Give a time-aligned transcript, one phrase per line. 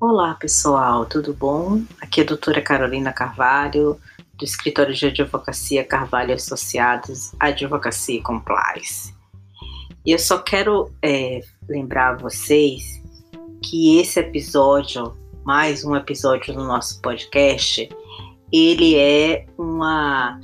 [0.00, 1.82] Olá pessoal, tudo bom?
[2.00, 4.00] Aqui é a doutora Carolina Carvalho,
[4.34, 9.12] do Escritório de Advocacia Carvalho Associados, Advocacia Compliance.
[10.06, 13.02] E eu só quero é, lembrar vocês
[13.60, 17.88] que esse episódio, mais um episódio do nosso podcast,
[18.52, 20.38] ele é uma.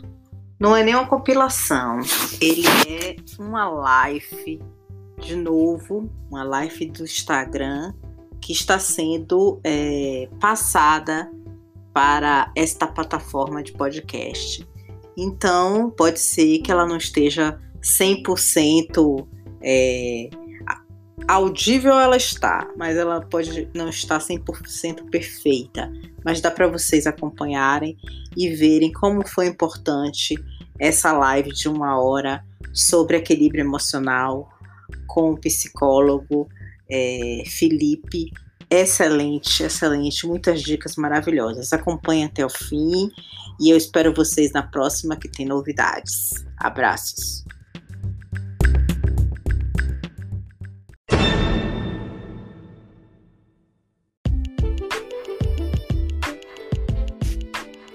[0.59, 2.01] Não é nem uma compilação,
[2.41, 4.61] ele é uma live,
[5.21, 7.95] de novo, uma live do Instagram
[8.45, 11.33] que está sendo é, passada
[11.95, 14.69] para esta plataforma de podcast.
[15.17, 19.27] Então, pode ser que ela não esteja 100%
[19.63, 20.29] é,
[21.27, 25.91] audível, ela está, mas ela pode não estar 100% perfeita.
[26.23, 27.97] Mas dá para vocês acompanharem
[28.37, 30.35] e verem como foi importante
[30.79, 34.51] essa live de uma hora sobre equilíbrio emocional
[35.07, 36.47] com o psicólogo
[36.91, 38.31] é, Felipe.
[38.71, 41.73] Excelente, excelente, muitas dicas maravilhosas.
[41.73, 43.11] Acompanhe até o fim
[43.61, 46.45] e eu espero vocês na próxima que tem novidades.
[46.57, 47.45] Abraços.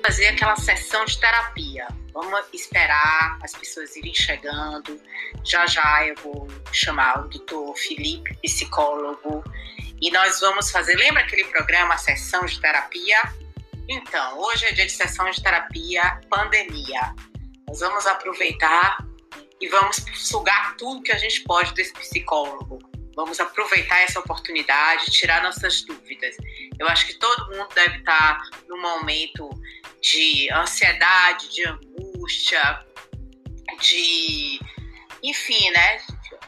[0.09, 1.87] Fazer aquela sessão de terapia.
[2.11, 4.99] Vamos esperar as pessoas irem chegando.
[5.45, 9.43] Já já eu vou chamar o doutor Felipe, psicólogo,
[10.01, 10.95] e nós vamos fazer.
[10.95, 13.21] Lembra aquele programa Sessão de Terapia?
[13.87, 17.13] Então, hoje é dia de sessão de terapia pandemia.
[17.67, 19.05] Nós vamos aproveitar
[19.61, 22.79] e vamos sugar tudo que a gente pode desse psicólogo.
[23.15, 26.35] Vamos aproveitar essa oportunidade, tirar nossas dúvidas.
[26.79, 29.49] Eu acho que todo mundo deve estar num momento
[30.01, 32.85] de ansiedade, de angústia,
[33.81, 34.59] de.
[35.21, 35.97] Enfim, né?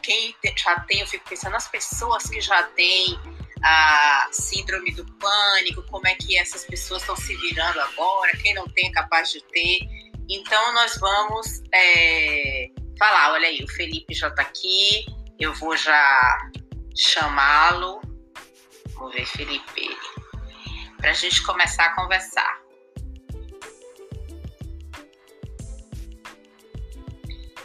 [0.02, 3.18] Quem já tem, eu fico pensando nas pessoas que já têm
[3.62, 8.66] a síndrome do pânico, como é que essas pessoas estão se virando agora, quem não
[8.68, 9.80] tem é capaz de ter.
[10.28, 15.06] Então, nós vamos é, falar: olha aí, o Felipe já está aqui,
[15.38, 16.50] eu vou já
[16.96, 18.00] chamá-lo.
[18.94, 19.96] Vamos ver, Felipe,
[20.98, 22.61] para a gente começar a conversar.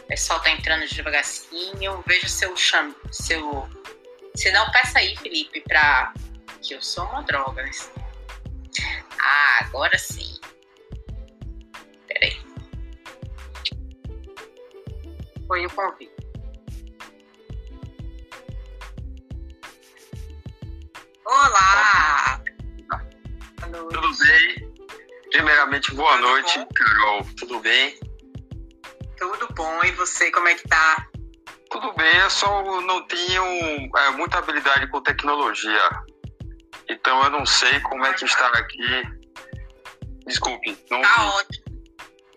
[0.08, 2.02] Pessoal tá entrando devagarzinho.
[2.06, 2.94] Veja seu, cham...
[3.12, 3.68] seu.
[4.34, 6.12] Se não, peça aí, Felipe, pra.
[6.62, 7.62] Que eu sou uma droga.
[7.62, 7.70] Né?
[9.20, 10.40] Ah, agora sim.
[12.08, 12.40] Peraí.
[15.46, 16.18] Foi o convite.
[21.24, 22.42] Olá!
[23.60, 24.74] Tudo bem?
[25.30, 26.68] Primeiramente, boa Tudo noite, bom?
[26.74, 27.24] Carol.
[27.36, 28.00] Tudo bem?
[29.18, 31.06] Tudo bom, e você, como é que tá?
[31.70, 33.44] Tudo bem, eu só não tenho
[33.96, 35.90] é, muita habilidade com tecnologia.
[36.88, 39.02] Então eu não sei como é que está aqui.
[40.26, 41.64] Desculpe, não Tá ótimo.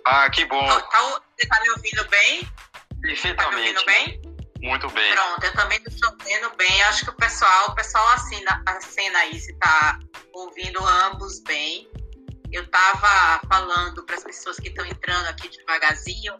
[0.05, 0.67] Ah, que bom.
[0.67, 2.51] Tá, tá, você tá me ouvindo bem?
[3.01, 3.35] Perfeitamente.
[3.35, 4.21] Tá me ouvindo bem?
[4.61, 5.13] Muito bem.
[5.13, 6.83] Pronto, eu também estou ouvindo bem.
[6.83, 9.99] Acho que o pessoal, o pessoal assina, assina aí se tá
[10.33, 11.89] ouvindo ambos bem.
[12.51, 16.35] Eu estava falando para as pessoas que estão entrando aqui devagarzinho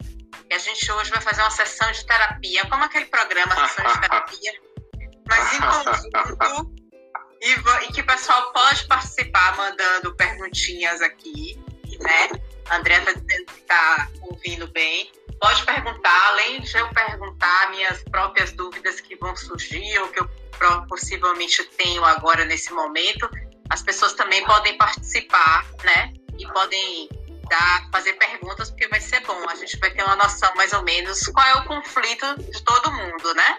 [0.52, 4.52] a gente hoje vai fazer uma sessão de terapia, como aquele programa Sessão de Terapia,
[5.26, 6.82] mas em conjunto,
[7.40, 11.58] e, e, que o pessoal pode participar mandando perguntinhas aqui,
[12.00, 12.28] né?
[12.68, 15.10] A André está dizendo que está ouvindo bem.
[15.40, 20.30] Pode perguntar, além de eu perguntar minhas próprias dúvidas que vão surgir, ou que eu
[20.88, 23.28] possivelmente tenho agora nesse momento,
[23.70, 26.12] as pessoas também podem participar, né?
[26.38, 27.08] E podem
[27.92, 29.48] fazer perguntas, porque vai ser bom.
[29.48, 32.92] A gente vai ter uma noção mais ou menos qual é o conflito de todo
[32.92, 33.58] mundo, né?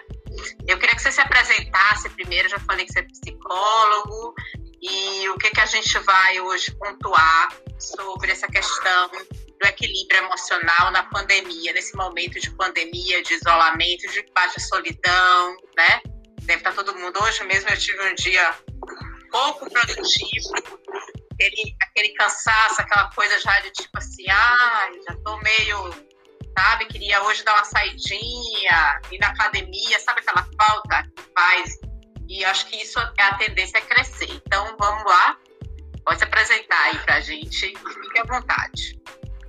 [0.66, 4.34] Eu queria que você se apresentasse primeiro, já falei que você é psicólogo,
[4.82, 10.90] e o que, que a gente vai hoje pontuar sobre essa questão do equilíbrio emocional
[10.90, 16.00] na pandemia, nesse momento de pandemia, de isolamento, de baixa solidão, né?
[16.42, 17.22] Deve estar todo mundo.
[17.22, 18.54] Hoje mesmo eu tive um dia
[19.30, 20.54] pouco produtivo,
[21.34, 25.94] aquele, aquele cansaço, aquela coisa já de tipo assim, ah, já tô meio,
[26.58, 31.78] sabe, queria hoje dar uma saidinha, ir na academia, sabe aquela falta que faz?
[32.28, 34.30] E acho que isso é a tendência a crescer.
[34.46, 35.36] Então vamos lá,
[36.04, 39.00] pode se apresentar aí pra gente, fique à vontade.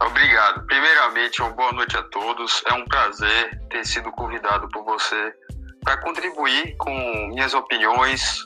[0.01, 0.65] Obrigado.
[0.65, 2.61] Primeiramente, uma boa noite a todos.
[2.65, 5.33] É um prazer ter sido convidado por você
[5.81, 6.91] para contribuir com
[7.29, 8.43] minhas opiniões,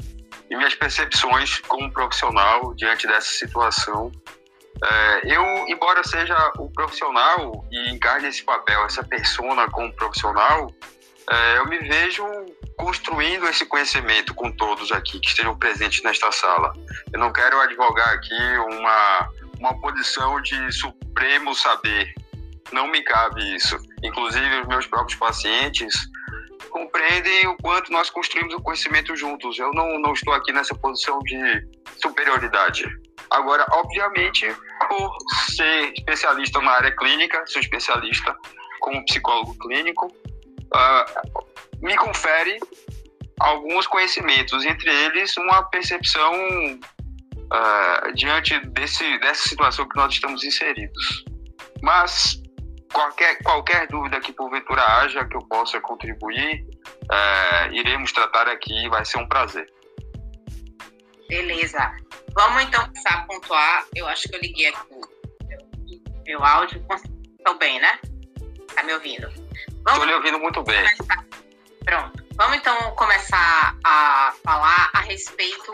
[0.50, 4.12] e minhas percepções como profissional diante dessa situação.
[4.82, 10.74] É, eu, embora seja o profissional e encarne esse papel, essa persona como profissional,
[11.30, 12.26] é, eu me vejo
[12.78, 16.74] construindo esse conhecimento com todos aqui que estejam presentes nesta sala.
[17.14, 19.30] Eu não quero advogar aqui uma,
[19.60, 22.14] uma posição de supremo saber.
[22.72, 23.78] Não me cabe isso.
[24.02, 25.94] Inclusive, os meus próprios pacientes
[26.70, 29.58] compreendem o quanto nós construímos o conhecimento juntos.
[29.60, 31.68] Eu não, não estou aqui nessa posição de
[32.02, 32.86] superioridade.
[33.32, 34.48] Agora, obviamente,
[34.88, 35.16] por
[35.50, 38.36] ser especialista na área clínica, sou especialista
[38.80, 41.46] como psicólogo clínico, uh,
[41.82, 42.60] me confere
[43.40, 51.26] alguns conhecimentos, entre eles uma percepção uh, diante desse, dessa situação que nós estamos inseridos.
[51.82, 52.42] Mas
[52.92, 56.66] qualquer, qualquer dúvida que porventura haja que eu possa contribuir,
[57.04, 59.72] uh, iremos tratar aqui, vai ser um prazer.
[61.28, 61.92] Beleza.
[62.34, 63.86] Vamos então começar a pontuar.
[63.96, 65.00] Eu acho que eu liguei aqui
[66.30, 66.84] meu áudio.
[67.38, 68.00] Estou bem, né?
[68.76, 69.28] Tá me ouvindo?
[69.28, 70.82] Estou lhe ouvindo muito bem.
[70.98, 71.26] Começar.
[71.84, 72.24] Pronto.
[72.36, 75.72] Vamos então começar a falar a respeito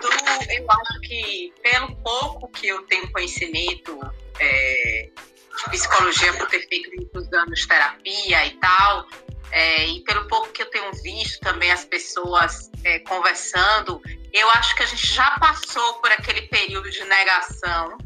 [0.00, 0.08] do.
[0.52, 3.98] Eu acho que, pelo pouco que eu tenho conhecimento
[4.40, 5.10] é,
[5.56, 9.06] de psicologia, por ter feito muitos anos terapia e tal,
[9.50, 14.00] é, e pelo pouco que eu tenho visto também as pessoas é, conversando,
[14.32, 17.96] eu acho que a gente já passou por aquele período de negação,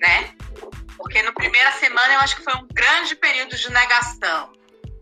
[0.00, 0.34] né?
[0.96, 4.52] Porque no primeira semana eu acho que foi um grande período de negação.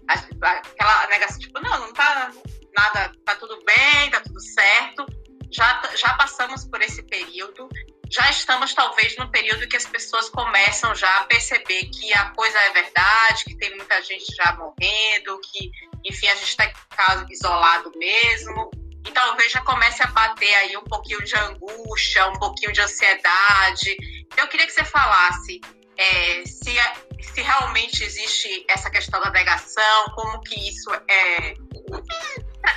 [0.09, 2.33] Aquela negação, tipo, não, não tá
[2.75, 5.05] nada, tá tudo bem, tá tudo certo.
[5.51, 7.69] Já, já passamos por esse período
[8.11, 12.59] já estamos talvez no período que as pessoas começam já a perceber que a coisa
[12.59, 15.71] é verdade, que tem muita gente já morrendo, que,
[16.05, 18.71] enfim, a gente está em casa isolado mesmo.
[19.07, 23.97] E talvez já comece a bater aí um pouquinho de angústia, um pouquinho de ansiedade.
[24.37, 25.61] Eu queria que você falasse
[25.97, 26.77] é, se,
[27.35, 31.55] se realmente existe essa questão da negação, como que isso é.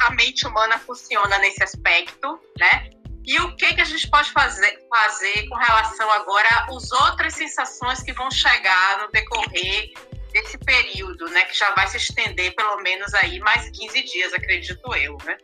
[0.02, 3.01] A mente humana funciona nesse aspecto, né?
[3.26, 8.02] E o que, que a gente pode fazer, fazer com relação agora às outras sensações
[8.02, 9.92] que vão chegar no decorrer
[10.34, 11.44] desse período, né?
[11.46, 15.38] Que já vai se estender pelo menos aí mais 15 dias, acredito eu, né?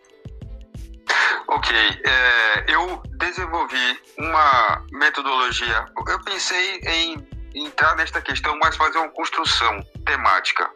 [1.47, 5.85] Ok, é, eu desenvolvi uma metodologia.
[6.07, 10.69] Eu pensei em entrar nesta questão, mas fazer uma construção temática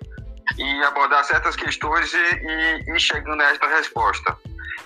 [0.57, 4.38] e abordar certas questões e, e, e chegando a esta resposta.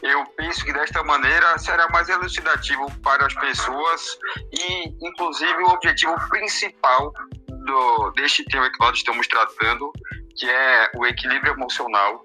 [0.05, 4.19] Eu penso que desta maneira será mais elucidativo para as pessoas
[4.51, 7.11] e, inclusive, o objetivo principal
[7.47, 9.91] do, deste tema que nós estamos tratando,
[10.37, 12.21] que é o equilíbrio emocional,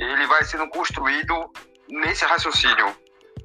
[0.00, 1.48] ele vai sendo construído
[1.88, 2.92] nesse raciocínio.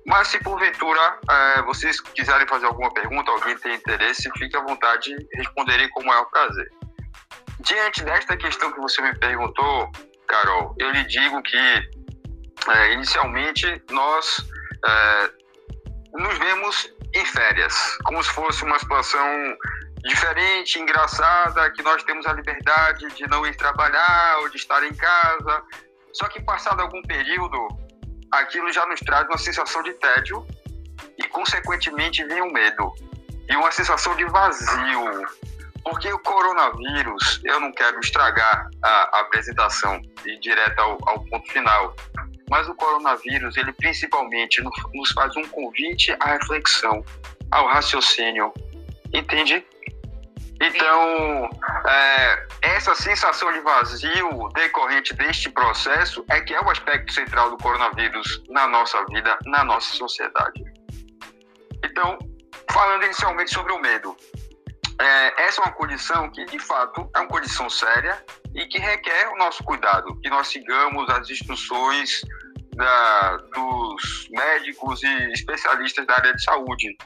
[0.07, 5.15] Mas se porventura é, vocês quiserem fazer alguma pergunta, alguém tem interesse, fique à vontade,
[5.35, 6.67] responderei com o maior prazer.
[7.59, 9.91] Diante desta questão que você me perguntou,
[10.27, 11.96] Carol, eu lhe digo que
[12.69, 14.45] é, inicialmente nós
[14.85, 15.31] é,
[16.13, 19.57] nos vemos em férias, como se fosse uma situação
[20.03, 24.93] diferente, engraçada, que nós temos a liberdade de não ir trabalhar ou de estar em
[24.93, 25.63] casa.
[26.13, 27.67] Só que passado algum período,
[28.31, 30.45] aquilo já nos traz uma sensação de tédio
[31.17, 32.93] e, consequentemente, vem um medo
[33.49, 35.25] e uma sensação de vazio.
[35.83, 41.49] Porque o coronavírus, eu não quero estragar a, a apresentação e direto ao, ao ponto
[41.49, 41.95] final,
[42.49, 47.03] mas o coronavírus, ele principalmente nos faz um convite à reflexão,
[47.51, 48.53] ao raciocínio,
[49.13, 49.65] entende?
[50.59, 51.49] Então,
[51.87, 57.57] é, essa sensação de vazio decorrente deste processo é que é o aspecto central do
[57.57, 60.63] coronavírus na nossa vida, na nossa sociedade.
[61.83, 62.17] Então,
[62.71, 64.17] falando inicialmente sobre o medo,
[64.99, 68.23] é, essa é uma condição que, de fato, é uma condição séria
[68.55, 72.21] e que requer o nosso cuidado, que nós sigamos as instruções
[72.77, 76.97] da, dos médicos e especialistas da área de saúde.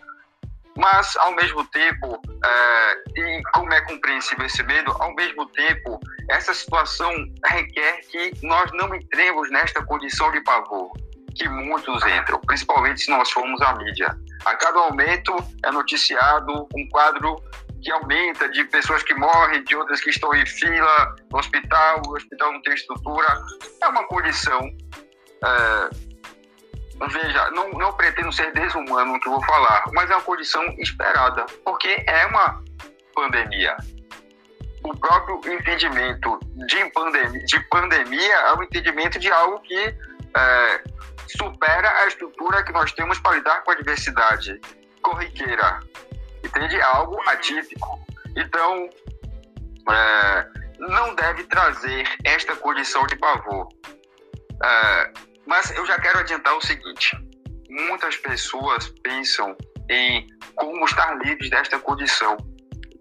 [0.78, 6.00] Mas, ao mesmo tempo, é, e como é compreensível esse medo, ao mesmo tempo,
[6.30, 7.12] essa situação
[7.46, 10.92] requer que nós não entremos nesta condição de pavor
[11.36, 14.16] que muitos entram, principalmente se nós formos a mídia.
[14.46, 17.36] A cada momento é noticiado um quadro
[17.82, 22.16] que aumenta de pessoas que morrem, de outras que estão em fila no hospital, o
[22.16, 23.28] hospital não tem estrutura.
[23.82, 24.70] É uma condição.
[25.44, 25.90] É,
[27.10, 31.46] veja, não, não pretendo ser desumano no que vou falar, mas é uma condição esperada,
[31.64, 32.64] porque é uma
[33.16, 33.76] pandemia.
[34.84, 40.84] O próprio entendimento de pandemia, de pandemia é um entendimento de algo que é,
[41.38, 44.60] supera a estrutura que nós temos para lidar com a diversidade
[45.04, 45.80] corriqueira
[46.44, 46.82] entende?
[46.82, 48.00] Algo atípico.
[48.36, 48.90] Então,
[49.90, 50.48] é,
[50.80, 53.68] não deve trazer esta condição de pavor.
[53.68, 57.12] Uh, mas eu já quero adiantar o seguinte:
[57.70, 59.54] muitas pessoas pensam
[59.90, 62.38] em como estar livres desta condição.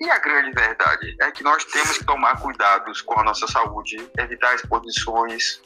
[0.00, 3.97] E a grande verdade é que nós temos que tomar cuidados com a nossa saúde,
[4.19, 5.62] evitar exposições,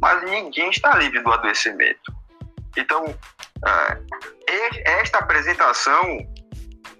[0.00, 2.14] mas ninguém está livre do adoecimento.
[2.78, 3.04] Então,
[3.66, 6.18] é, esta apresentação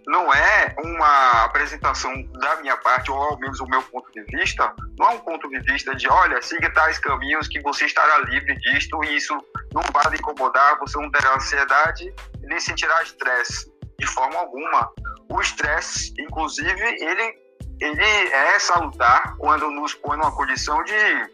[0.06, 4.72] não é uma apresentação da minha parte, ou ao menos o meu ponto de vista,
[4.96, 8.54] não é um ponto de vista de, olha, siga tais caminhos que você estará livre
[8.60, 9.34] disto e isso
[9.74, 14.92] não vai lhe incomodar, você não terá ansiedade nem sentirá estresse de forma alguma.
[15.28, 17.38] O estresse, inclusive, ele,
[17.80, 21.30] ele é salutar quando nos põe numa condição de,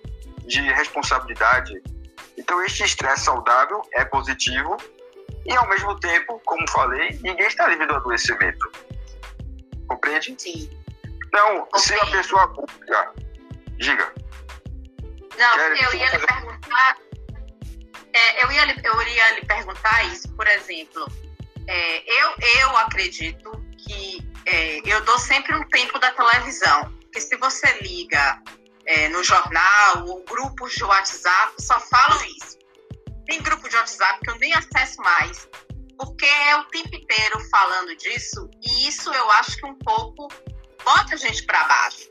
[0.47, 1.75] de responsabilidade.
[2.38, 4.79] Então, este estresse saudável é positivo
[5.44, 8.70] e, ao mesmo tempo, como falei, ninguém está livre do adoecimento.
[9.88, 10.34] Compreende?
[10.38, 10.70] Sim.
[11.26, 12.52] Então, se a pessoa.
[13.76, 14.12] Diga.
[15.38, 16.96] Não, eu ia lhe perguntar.
[18.12, 21.06] É, eu, ia, eu ia lhe perguntar isso, por exemplo.
[21.66, 26.92] É, eu, eu acredito que é, eu dou sempre um tempo da televisão.
[27.02, 28.42] Porque se você liga
[28.87, 32.58] é, no jornal ou grupos de WhatsApp, só falam isso.
[33.26, 35.49] Tem grupo de WhatsApp que eu nem acesso mais,
[35.97, 40.29] porque é o tempo inteiro falando disso, e isso eu acho que um pouco
[40.85, 42.09] bota a gente para baixo,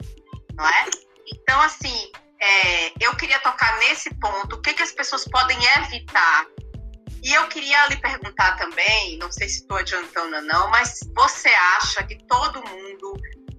[0.56, 0.86] não é?
[1.34, 6.48] Então, assim, é, eu queria tocar nesse ponto, o que, que as pessoas podem evitar.
[7.24, 11.50] E eu queria lhe perguntar também, não sei se estou adiantando ou não, mas você
[11.50, 13.14] acha que todo mundo,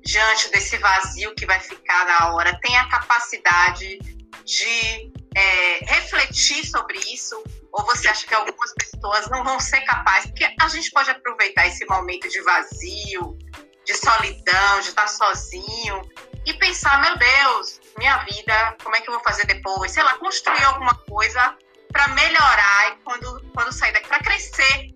[0.05, 3.99] diante desse vazio que vai ficar na hora, tem a capacidade
[4.45, 7.43] de é, refletir sobre isso?
[7.73, 10.31] Ou você acha que algumas pessoas não vão ser capazes?
[10.31, 13.39] Porque a gente pode aproveitar esse momento de vazio,
[13.85, 16.09] de solidão, de estar sozinho
[16.47, 19.93] e pensar: meu Deus, minha vida, como é que eu vou fazer depois?
[19.93, 21.57] Sei lá, construir alguma coisa
[21.91, 24.95] para melhorar e quando, quando sair daqui, para crescer,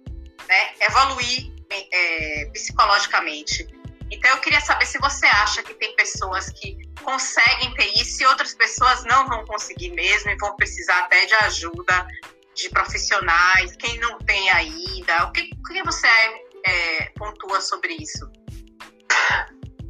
[0.49, 0.75] né?
[0.81, 3.67] evoluir é, psicologicamente.
[4.11, 8.27] Então, eu queria saber se você acha que tem pessoas que conseguem ter isso e
[8.27, 12.07] outras pessoas não vão conseguir mesmo e vão precisar até de ajuda
[12.55, 15.27] de profissionais, quem não tem ainda.
[15.27, 16.07] O que, o que você
[16.65, 18.31] é, pontua sobre isso?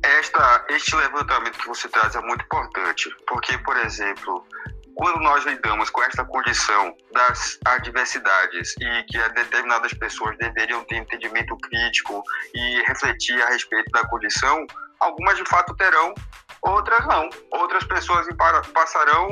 [0.03, 4.47] Esta, este levantamento que você traz é muito importante, porque, por exemplo,
[4.97, 11.55] quando nós lidamos com esta condição das adversidades e que determinadas pessoas deveriam ter entendimento
[11.59, 12.23] crítico
[12.55, 14.67] e refletir a respeito da condição,
[14.99, 16.15] algumas de fato terão,
[16.62, 17.29] outras não.
[17.53, 18.26] Outras pessoas
[18.73, 19.29] passarão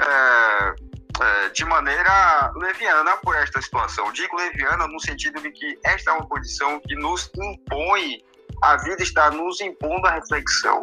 [0.00, 0.74] é,
[1.22, 4.10] é, de maneira leviana por esta situação.
[4.12, 8.24] Digo leviana no sentido de que esta é uma condição que nos impõe,
[8.62, 10.80] a vida está nos impondo a reflexão.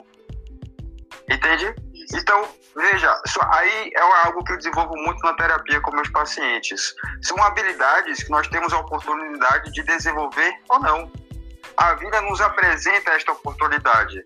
[1.28, 1.74] Entende?
[2.14, 6.96] Então, veja, aí é algo que eu desenvolvo muito na terapia com meus pacientes.
[7.22, 11.12] São habilidades que nós temos a oportunidade de desenvolver ou não.
[11.78, 14.24] A vida nos apresenta esta oportunidade.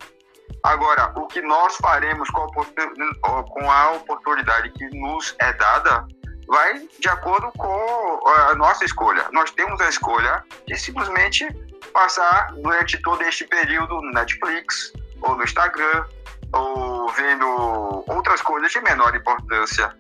[0.63, 6.07] Agora, o que nós faremos com a, oportunidade que nos é dada
[6.47, 9.27] vai de acordo com a nossa escolha.
[9.33, 11.45] Nós temos a escolha de simplesmente
[11.93, 16.05] passar durante todo este período no Netflix ou no Instagram
[16.53, 19.93] ou vendo outras coisas de menor importância,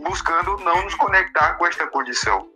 [0.00, 2.50] buscando não nos conectar com esta condição.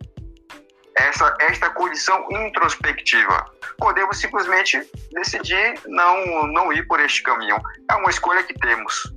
[0.95, 3.45] Essa, esta condição introspectiva.
[3.77, 7.55] Podemos simplesmente decidir não, não ir por este caminho.
[7.89, 9.13] É uma escolha que temos.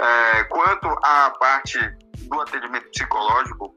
[0.00, 1.78] É, quanto à parte
[2.28, 3.74] do atendimento psicológico,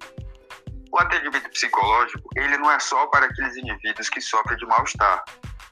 [0.92, 5.24] o atendimento psicológico ele não é só para aqueles indivíduos que sofrem de mal-estar.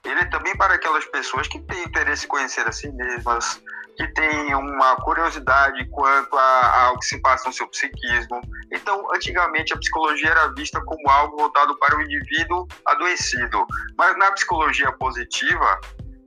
[0.04, 3.62] Ele é também para aquelas pessoas que têm interesse em conhecer a si mesmas,
[4.02, 8.42] que tem uma curiosidade quanto a, ao que se passa no seu psiquismo.
[8.72, 13.68] Então, antigamente a psicologia era vista como algo voltado para o indivíduo adoecido,
[13.98, 15.80] mas na psicologia positiva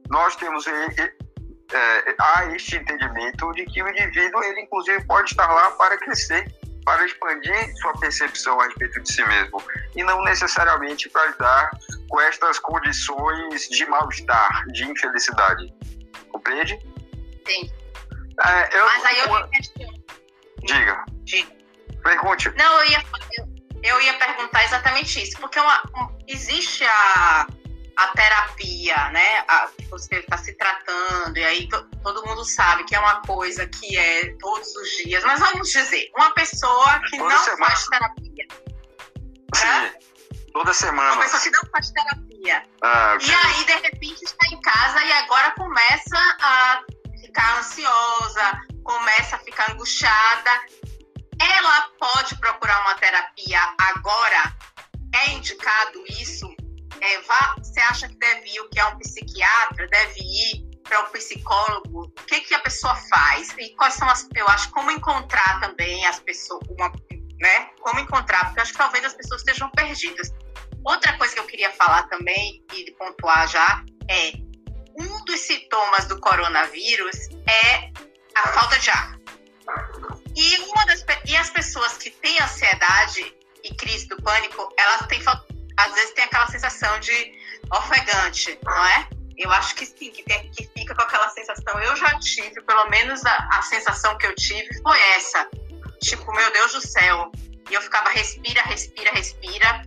[0.08, 5.72] nós temos é, há este entendimento de que o indivíduo ele inclusive pode estar lá
[5.72, 6.46] para crescer,
[6.84, 9.60] para expandir sua percepção a respeito de si mesmo
[9.96, 11.70] e não necessariamente para lidar
[12.08, 15.74] com estas condições de mal-estar, de infelicidade.
[16.30, 16.78] Compreende?
[17.46, 17.70] Sim.
[18.44, 20.04] É, eu, Mas aí eu me questiono.
[20.64, 21.04] Diga.
[21.24, 21.52] Diga.
[22.02, 22.50] Pergunte.
[22.56, 23.04] Não, eu ia,
[23.38, 23.48] eu,
[23.82, 27.46] eu ia perguntar exatamente isso, porque uma, um, existe a,
[27.96, 29.44] a terapia, né?
[29.48, 33.22] A, que você está se tratando, e aí to, todo mundo sabe que é uma
[33.22, 35.22] coisa que é todos os dias.
[35.24, 37.66] Mas vamos dizer, uma pessoa que Toda não semana.
[37.66, 38.46] faz terapia.
[39.54, 39.66] Sim.
[39.66, 39.94] Né?
[40.52, 41.12] Toda semana.
[41.12, 42.62] Uma pessoa que não faz terapia.
[42.82, 46.82] Ah, e aí, de repente, está em casa e agora começa a
[47.34, 50.50] ficar ansiosa, começa a ficar angustiada,
[51.40, 54.56] ela pode procurar uma terapia agora?
[55.12, 56.48] É indicado isso?
[57.00, 59.88] É, vá, você acha que deve ir o que é um psiquiatra?
[59.88, 62.04] Deve ir para um psicólogo?
[62.04, 63.52] O que, que a pessoa faz?
[63.58, 64.28] E quais são as.
[64.34, 66.62] Eu acho como encontrar também as pessoas.
[66.68, 66.92] Uma,
[67.40, 67.70] né?
[67.80, 68.44] Como encontrar?
[68.46, 70.32] Porque eu acho que talvez as pessoas estejam perdidas.
[70.84, 74.43] Outra coisa que eu queria falar também e pontuar já é
[74.98, 77.90] um dos sintomas do coronavírus é
[78.34, 79.18] a falta de ar.
[80.36, 85.22] E, uma das, e as pessoas que têm ansiedade e crise do pânico, elas têm,
[85.76, 87.32] às vezes têm aquela sensação de
[87.72, 89.08] ofegante, não é?
[89.36, 91.80] Eu acho que sim, que, tem, que fica com aquela sensação.
[91.80, 95.48] Eu já tive, pelo menos a, a sensação que eu tive foi essa.
[96.00, 97.32] Tipo, meu Deus do céu.
[97.68, 99.82] E eu ficava respira, respira, respira.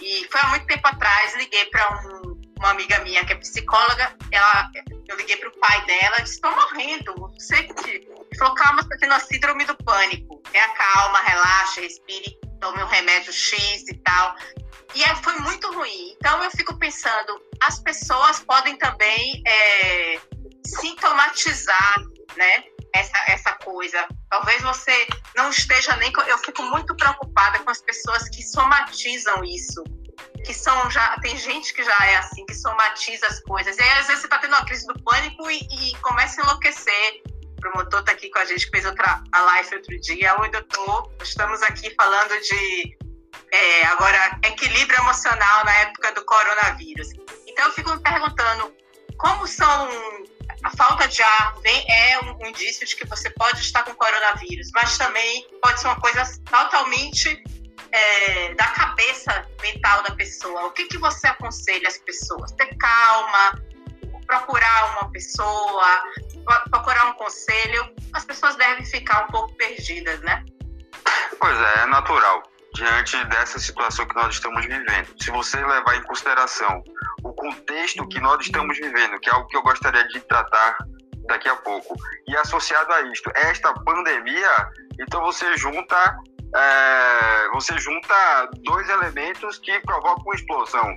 [0.00, 4.16] E foi há muito tempo atrás, liguei para um, uma amiga minha que é psicóloga.
[4.30, 4.70] Ela,
[5.08, 7.90] eu liguei para o pai dela, disse: estou morrendo, não sei o que.
[7.90, 10.42] Ele falou: calma, você está tendo a síndrome do pânico.
[10.50, 14.34] Tenha calma, relaxa, respire, tome um remédio X e tal.
[14.94, 16.14] E é, foi muito ruim.
[16.16, 20.20] Então eu fico pensando: as pessoas podem também é,
[20.66, 21.94] sintomatizar,
[22.36, 22.64] né?
[22.94, 24.08] Essa, essa coisa.
[24.30, 26.12] Talvez você não esteja nem.
[26.26, 29.84] Eu fico muito preocupada com as pessoas que somatizam isso
[30.48, 31.14] que são já.
[31.20, 33.76] Tem gente que já é assim, que somatiza as coisas.
[33.76, 36.44] E aí, às vezes, você tá tendo uma crise do pânico e, e começa a
[36.44, 37.22] enlouquecer.
[37.58, 40.64] O promotor tá aqui com a gente, que fez outra a live outro dia, eu
[40.64, 41.10] tô.
[41.22, 42.96] Estamos aqui falando de
[43.52, 47.08] é, agora equilíbrio emocional na época do coronavírus.
[47.46, 48.72] Então eu fico me perguntando
[49.18, 49.88] como são
[50.64, 54.70] a falta de ar vem, é um indício de que você pode estar com coronavírus,
[54.74, 57.42] mas também pode ser uma coisa totalmente
[57.92, 60.66] é, da cabeça mental da pessoa.
[60.66, 62.52] O que, que você aconselha as pessoas?
[62.52, 63.62] Ter calma,
[64.26, 66.02] procurar uma pessoa,
[66.70, 67.90] procurar um conselho.
[68.12, 70.44] As pessoas devem ficar um pouco perdidas, né?
[71.40, 72.42] Pois é, é natural.
[72.74, 76.84] Diante dessa situação que nós estamos vivendo, se você levar em consideração
[77.24, 80.76] o contexto que nós estamos vivendo, que é algo que eu gostaria de tratar
[81.26, 81.96] daqui a pouco,
[82.26, 84.68] e associado a isto, esta pandemia,
[85.00, 86.18] então você junta
[86.54, 90.96] é, você junta dois elementos que provocam explosão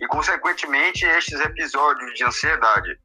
[0.00, 2.98] e, consequentemente, estes episódios de ansiedade.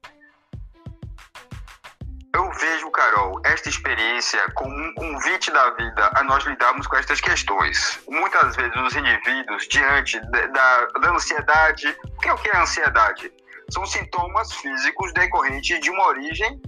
[2.34, 7.20] Eu vejo, Carol, esta experiência como um convite da vida a nós lidarmos com estas
[7.20, 8.00] questões.
[8.08, 13.32] Muitas vezes os indivíduos, diante da, da ansiedade, o que é o que é ansiedade?
[13.70, 16.62] São sintomas físicos decorrentes de uma origem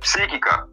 [0.00, 0.68] psíquica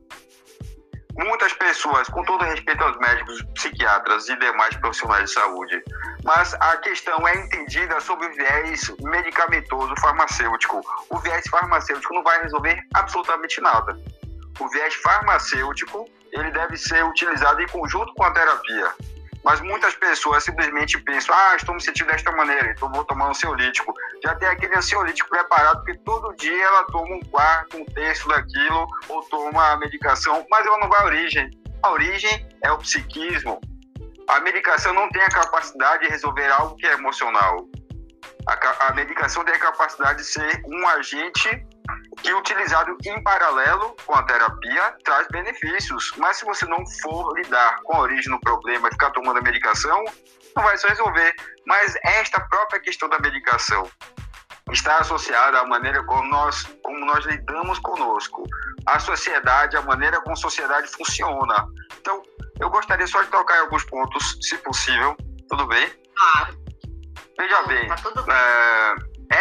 [1.17, 5.84] muitas pessoas, com todo respeito aos médicos, psiquiatras e demais profissionais de saúde,
[6.23, 10.82] mas a questão é entendida sob o viés medicamentoso farmacêutico.
[11.10, 13.99] O viés farmacêutico não vai resolver absolutamente nada.
[14.60, 18.91] O viés farmacêutico ele deve ser utilizado em conjunto com a terapia.
[19.47, 23.29] Mas muitas pessoas simplesmente pensam, ah, estou me sentindo desta maneira, então vou tomar um
[23.29, 23.93] ansiolítico.
[24.21, 28.86] Já tem aquele ansiolítico preparado que todo dia ela toma um quarto, um terço daquilo,
[29.07, 31.49] ou toma a medicação, mas ela não vai à origem.
[31.81, 33.62] A origem é o psiquismo.
[34.27, 37.69] A medicação não tem a capacidade de resolver algo que é emocional.
[38.49, 41.65] A, a medicação tem a capacidade de ser um agente
[42.21, 46.12] que utilizado em paralelo com a terapia traz benefícios.
[46.17, 49.41] Mas se você não for lidar com a origem do problema e ficar tomando a
[49.41, 50.04] medicação,
[50.56, 51.36] não vai se resolver.
[51.65, 53.89] Mas esta própria questão da medicação
[54.71, 58.43] está associada à maneira como nós, como nós lidamos conosco,
[58.86, 61.65] a sociedade, a maneira como a sociedade funciona.
[62.00, 62.21] Então,
[62.60, 65.15] eu gostaria só de tocar em alguns pontos, se possível.
[65.50, 65.89] Tudo bem?
[66.15, 66.58] Claro.
[67.38, 68.36] Veja bem, tá bem.
[68.36, 68.95] É,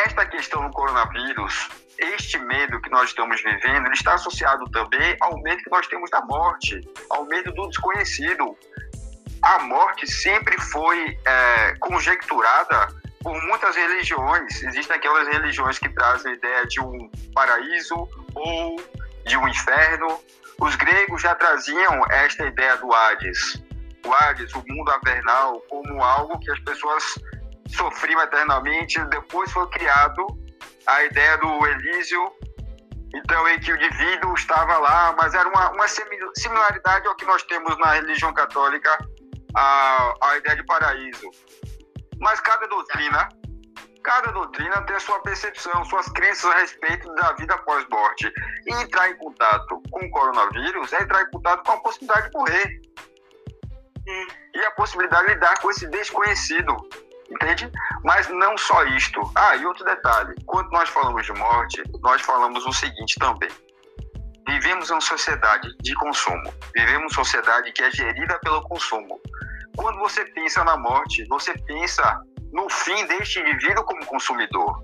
[0.06, 5.40] esta questão do coronavírus este medo que nós estamos vivendo, ele está associado também ao
[5.42, 6.80] medo que nós temos da morte,
[7.10, 8.56] ao medo do desconhecido.
[9.42, 12.88] A morte sempre foi é, conjecturada
[13.22, 14.62] por muitas religiões.
[14.62, 18.76] Existem aquelas religiões que trazem a ideia de um paraíso ou
[19.24, 20.20] de um inferno.
[20.60, 23.62] Os gregos já traziam esta ideia do Hades.
[24.04, 27.02] O Hades, o mundo avernal, como algo que as pessoas
[27.68, 30.26] sofriam eternamente, depois foi criado
[30.86, 32.32] a ideia do Elísio,
[33.14, 37.42] então em que o indivíduo estava lá, mas era uma, uma similaridade ao que nós
[37.44, 38.96] temos na religião católica,
[39.54, 41.30] a, a ideia de paraíso.
[42.18, 43.28] Mas cada doutrina,
[44.04, 48.32] cada doutrina tem a sua percepção, suas crenças a respeito da vida após morte.
[48.66, 52.38] E entrar em contato com o coronavírus é entrar em contato com a possibilidade de
[52.38, 52.80] morrer.
[54.54, 56.76] E a possibilidade de lidar com esse desconhecido
[57.30, 57.70] entende?
[58.04, 59.20] Mas não só isto.
[59.34, 63.50] Ah, e outro detalhe: quando nós falamos de morte, nós falamos o seguinte também.
[64.48, 66.52] vivemos em uma sociedade de consumo.
[66.74, 69.20] Vivemos uma sociedade que é gerida pelo consumo.
[69.76, 72.20] Quando você pensa na morte, você pensa
[72.52, 74.82] no fim deste indivíduo como consumidor.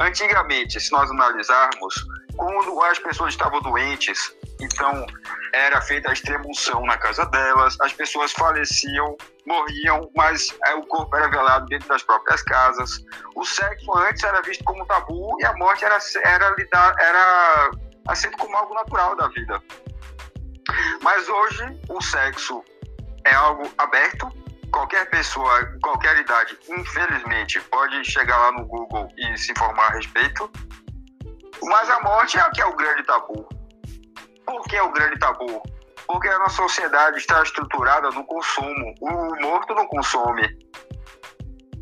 [0.00, 1.94] Antigamente, se nós analisarmos,
[2.36, 5.06] quando as pessoas estavam doentes, então
[5.52, 11.14] era feita a extremunção na casa delas, as pessoas faleciam, morriam, mas é, o corpo
[11.16, 13.04] era velado dentro das próprias casas.
[13.34, 16.54] O sexo antes era visto como tabu e a morte era, era,
[16.98, 17.70] era
[18.08, 19.62] aceito como algo natural da vida.
[21.02, 22.64] Mas hoje o sexo
[23.26, 24.32] é algo aberto,
[24.72, 30.50] qualquer pessoa, qualquer idade, infelizmente, pode chegar lá no Google e se informar a respeito.
[31.62, 33.46] Mas a morte é o que é o grande tabu.
[34.52, 35.62] Por que é o grande tabu?
[36.06, 38.94] Porque a nossa sociedade está estruturada no consumo.
[39.00, 40.46] O morto não consome.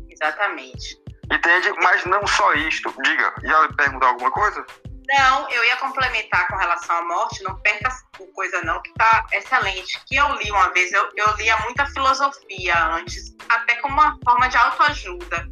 [0.09, 0.97] Exatamente.
[1.29, 1.73] Entende?
[1.83, 2.93] Mas não só isto.
[3.03, 4.65] Diga, ia perguntar alguma coisa?
[5.09, 7.89] Não, eu ia complementar com relação à morte, não perca
[8.33, 9.99] coisa não, que tá excelente.
[10.07, 14.47] Que eu li uma vez, eu, eu lia muita filosofia antes, até como uma forma
[14.47, 15.45] de autoajuda.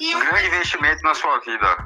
[0.00, 1.76] E um grande investimento na sua vida.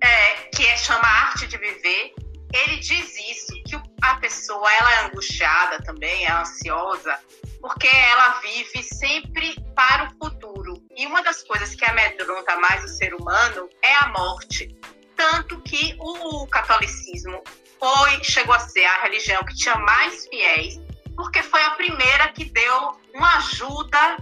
[0.00, 2.14] É, que é, chama Arte de Viver.
[2.52, 7.18] Ele diz isso, que a pessoa ela é angustiada também, é ansiosa,
[7.60, 10.82] porque ela vive sempre para o futuro.
[10.96, 14.76] E uma das coisas que amedronta mais o ser humano é a morte
[15.20, 17.42] tanto que o catolicismo
[17.78, 20.80] foi chegou a ser a religião que tinha mais fiéis,
[21.14, 24.16] porque foi a primeira que deu uma ajuda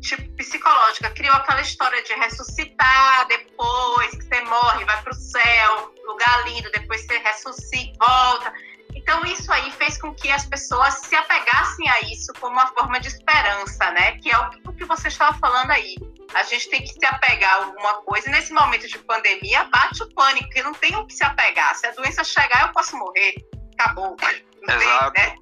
[0.00, 5.94] tipo psicológica, criou aquela história de ressuscitar depois que você morre, vai para o céu,
[6.06, 8.52] lugar lindo, depois você ressuscita, volta.
[8.94, 12.98] Então isso aí fez com que as pessoas se apegassem a isso como uma forma
[13.00, 14.12] de esperança, né?
[14.18, 15.96] Que é o que você estava falando aí
[16.34, 18.28] a gente tem que se apegar a alguma coisa.
[18.28, 21.74] E nesse momento de pandemia, bate o pânico, que não tem o que se apegar.
[21.74, 23.34] Se a doença chegar, eu posso morrer.
[23.78, 24.16] Acabou.
[24.62, 25.12] Não Exato.
[25.12, 25.36] Tem, né?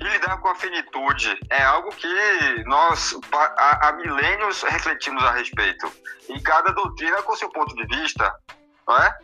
[0.00, 5.90] E lidar com a finitude é algo que nós, há, milênios, refletimos a respeito.
[6.28, 8.34] E cada doutrina com seu ponto de vista,
[8.86, 9.18] não é?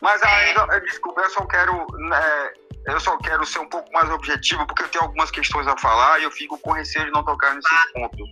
[0.00, 0.26] Mas é.
[0.26, 1.86] ainda, desculpa, eu só quero.
[1.92, 2.52] Né,
[2.86, 6.20] eu só quero ser um pouco mais objetivo, porque eu tenho algumas questões a falar
[6.20, 7.86] e eu fico com receio de não tocar nesses ah.
[7.94, 8.30] pontos.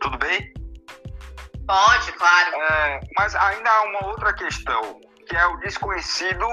[0.00, 0.52] Tudo bem?
[1.66, 2.56] Pode, claro.
[2.56, 6.44] É, mas ainda há uma outra questão, que é o desconhecido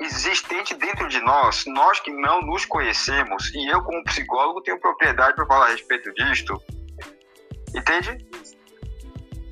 [0.00, 5.36] existente dentro de nós, nós que não nos conhecemos, e eu, como psicólogo, tenho propriedade
[5.36, 6.60] para falar a respeito disto.
[7.74, 8.26] Entende?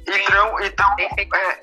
[0.06, 1.60] Então, então é,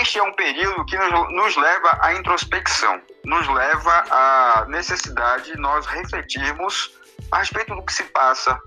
[0.00, 5.58] este é um período que nos, nos leva à introspecção, nos leva à necessidade de
[5.58, 6.92] nós refletirmos
[7.30, 8.58] a respeito do que se passa.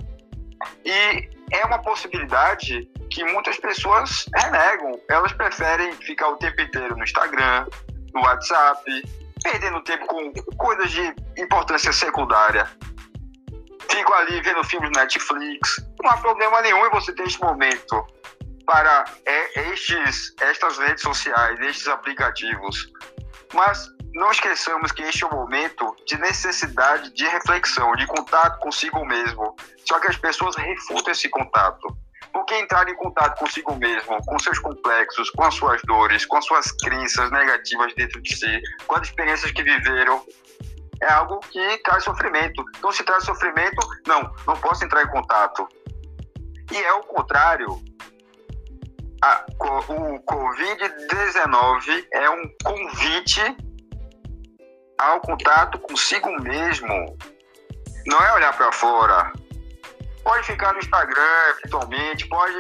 [0.85, 4.99] E é uma possibilidade que muitas pessoas renegam.
[5.09, 7.65] Elas preferem ficar o tempo inteiro no Instagram,
[8.13, 8.83] no WhatsApp,
[9.43, 12.69] perdendo tempo com coisas de importância secundária.
[13.89, 15.83] Fico ali vendo filmes Netflix.
[16.01, 18.05] Não há problema nenhum em você ter este momento
[18.65, 22.91] para é, estes, estas redes sociais, estes aplicativos.
[23.53, 29.03] Mas não esqueçamos que este é o momento de necessidade de reflexão, de contato consigo
[29.05, 29.55] mesmo.
[29.85, 31.87] Só que as pessoas refutam esse contato.
[32.33, 36.45] Porque entrar em contato consigo mesmo, com seus complexos, com as suas dores, com as
[36.45, 40.23] suas crenças negativas dentro de si, com as experiências que viveram,
[41.01, 42.63] é algo que traz sofrimento.
[42.77, 45.67] Então, se traz sofrimento, não, não posso entrar em contato.
[46.71, 47.81] E é o contrário.
[49.21, 53.41] A, o Covid-19 é um convite
[54.97, 57.17] ao contato consigo mesmo.
[58.05, 59.31] Não é olhar para fora.
[60.29, 62.53] Pode ficar no Instagram, eventualmente, pode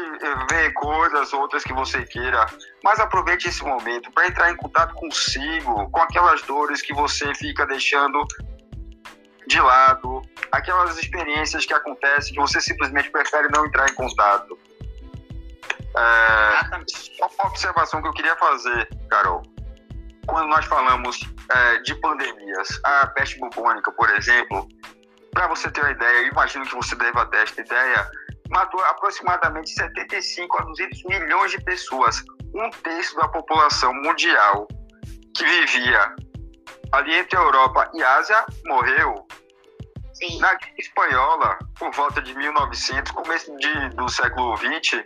[0.49, 2.43] ver coisas outras que você queira,
[2.83, 7.67] mas aproveite esse momento para entrar em contato consigo, com aquelas dores que você fica
[7.67, 8.25] deixando
[9.45, 10.19] de lado,
[10.51, 14.57] aquelas experiências que acontecem que você simplesmente prefere não entrar em contato.
[15.95, 19.43] É, só uma observação que eu queria fazer, Carol
[20.29, 21.19] quando nós falamos
[21.51, 24.67] é, de pandemias, a peste bubônica, por exemplo,
[25.31, 28.09] para você ter uma ideia, eu imagino que você deva ter esta ideia,
[28.49, 34.67] matou aproximadamente 75 a 200 milhões de pessoas, um terço da população mundial
[35.35, 36.15] que vivia
[36.91, 39.27] ali entre a Europa e a Ásia morreu.
[40.13, 40.39] Sim.
[40.39, 45.01] Na gripe espanhola, por volta de 1900, começo de, do século 20,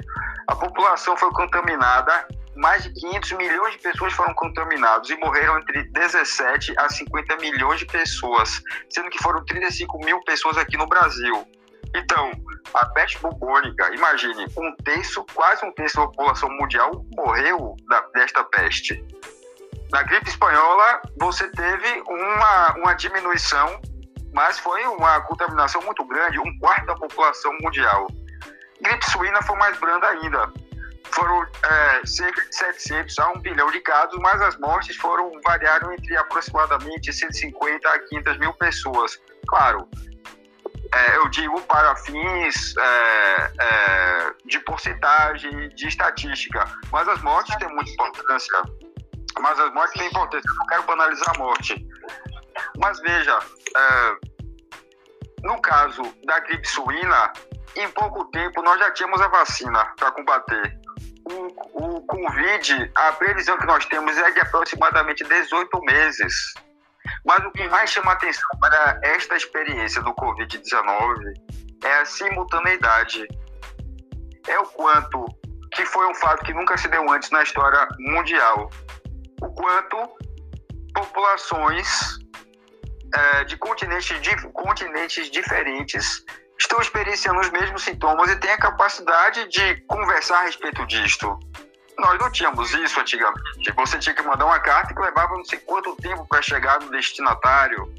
[0.48, 5.84] a população foi contaminada mais de 500 milhões de pessoas foram contaminadas e morreram entre
[5.84, 11.48] 17 a 50 milhões de pessoas, sendo que foram 35 mil pessoas aqui no Brasil.
[11.96, 12.32] Então,
[12.74, 18.44] a peste bubônica, imagine, um terço, quase um terço da população mundial morreu da, desta
[18.46, 19.04] peste.
[19.92, 23.80] Na gripe espanhola, você teve uma, uma diminuição,
[24.34, 28.08] mas foi uma contaminação muito grande, um quarto da população mundial.
[28.82, 30.52] Gripe suína foi mais branda ainda.
[31.15, 35.93] Foram é, cerca de 700 a 1 bilhão de casos, mas as mortes foram variaram
[35.93, 39.19] entre aproximadamente 150 a 500 mil pessoas.
[39.47, 39.88] Claro,
[40.93, 47.67] é, eu digo para fins é, é, de porcentagem, de estatística, mas as mortes têm
[47.69, 48.62] muita importância.
[49.39, 51.88] Mas as mortes têm importância, eu não quero banalizar a morte.
[52.78, 53.39] Mas veja,
[53.76, 54.15] é,
[55.43, 57.34] no caso da gripe suína,
[57.76, 60.78] em pouco tempo nós já tínhamos a vacina para combater.
[61.26, 66.54] O, o Covid, a previsão que nós temos é de aproximadamente 18 meses.
[67.26, 71.34] Mas o que mais chama atenção para esta experiência do Covid-19
[71.84, 73.28] é a simultaneidade.
[74.48, 75.26] É o quanto
[75.74, 78.70] que foi um fato que nunca se deu antes na história mundial.
[79.42, 79.98] O quanto
[80.94, 82.20] populações
[83.16, 86.24] é, de, continentes, de continentes diferentes
[86.60, 91.39] estão experienciando os mesmos sintomas e têm a capacidade de conversar a respeito disto.
[91.98, 93.72] Nós não tínhamos isso antigamente.
[93.76, 96.89] Você tinha que mandar uma carta que levava não sei quanto tempo para chegar no
[96.89, 97.94] destinatário.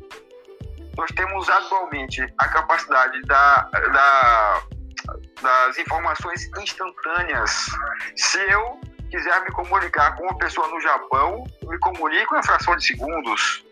[0.97, 4.63] Nós temos atualmente a capacidade da, da,
[5.43, 7.51] das informações instantâneas.
[8.17, 12.85] Se eu quiser me comunicar com uma pessoa no Japão, me comunico em fração de
[12.85, 13.65] segundos.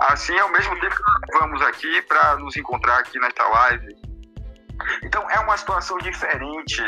[0.00, 3.96] Assim, ao mesmo tempo que vamos aqui para nos encontrar aqui nesta live,
[5.02, 6.82] então é uma situação diferente.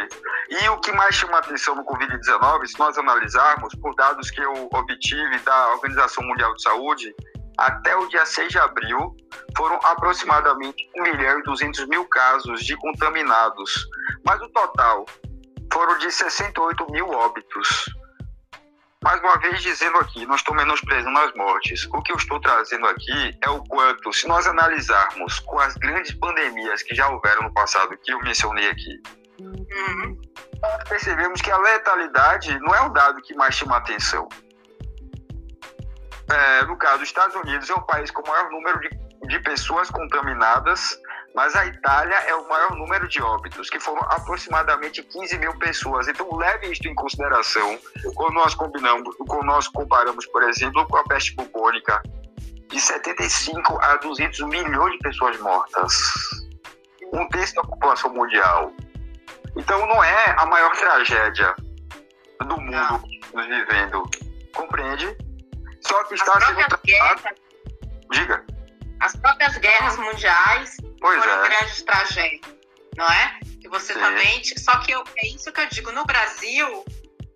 [0.49, 4.69] E o que mais chama atenção no Covid-19, se nós analisarmos, por dados que eu
[4.73, 7.15] obtive da Organização Mundial de Saúde,
[7.59, 9.15] até o dia 6 de abril,
[9.57, 13.87] foram aproximadamente 1 milhão e 200 mil casos de contaminados.
[14.25, 15.05] Mas o total
[15.73, 17.85] foram de 68 mil óbitos
[19.03, 21.87] mais uma vez dizendo aqui, não estou menosprezando as mortes.
[21.87, 26.13] O que eu estou trazendo aqui é o quanto, se nós analisarmos com as grandes
[26.15, 29.03] pandemias que já houveram no passado, que eu mencionei aqui,
[29.41, 30.21] uhum.
[30.89, 34.29] percebemos que a letalidade não é o dado que mais chama atenção.
[36.31, 38.91] É, no caso, os Estados Unidos é o país com o maior número de,
[39.29, 41.01] de pessoas contaminadas
[41.35, 46.09] mas a Itália é o maior número de óbitos, que foram aproximadamente 15 mil pessoas.
[46.09, 47.79] Então leve isto em consideração
[48.15, 52.03] quando nós combinamos, quando nós comparamos, por exemplo, com a peste bubônica,
[52.69, 55.93] de 75 a 200 milhões de pessoas mortas,
[57.13, 58.73] um terço da população mundial.
[59.57, 61.55] Então não é a maior tragédia
[62.47, 63.03] do mundo
[63.35, 64.09] nos vivendo,
[64.55, 65.17] compreende?
[65.81, 67.37] Só que está sendo tratado.
[68.13, 68.45] Diga.
[69.01, 71.49] As próprias guerras mundiais Pois foram é.
[71.49, 72.55] grandes tragédias,
[72.97, 73.41] não é?
[73.61, 74.01] Que você Sim.
[74.01, 74.43] também.
[74.59, 75.93] Só que eu, é isso que eu digo.
[75.93, 76.85] No Brasil,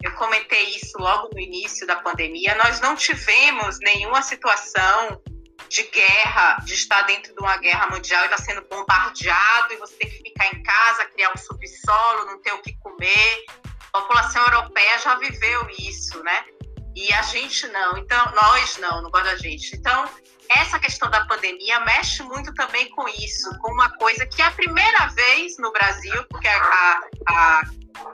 [0.03, 5.21] eu comentei isso logo no início da pandemia, nós não tivemos nenhuma situação
[5.69, 9.97] de guerra, de estar dentro de uma guerra mundial e estar sendo bombardeado e você
[9.97, 13.45] ter que ficar em casa, criar um subsolo, não ter o que comer.
[13.93, 16.45] A população europeia já viveu isso, né?
[16.95, 17.97] E a gente não.
[17.97, 19.75] Então, nós não, não gosto da gente.
[19.75, 20.09] Então,
[20.57, 24.51] essa questão da pandemia mexe muito também com isso, com uma coisa que é a
[24.51, 27.63] primeira vez no Brasil, porque a, a,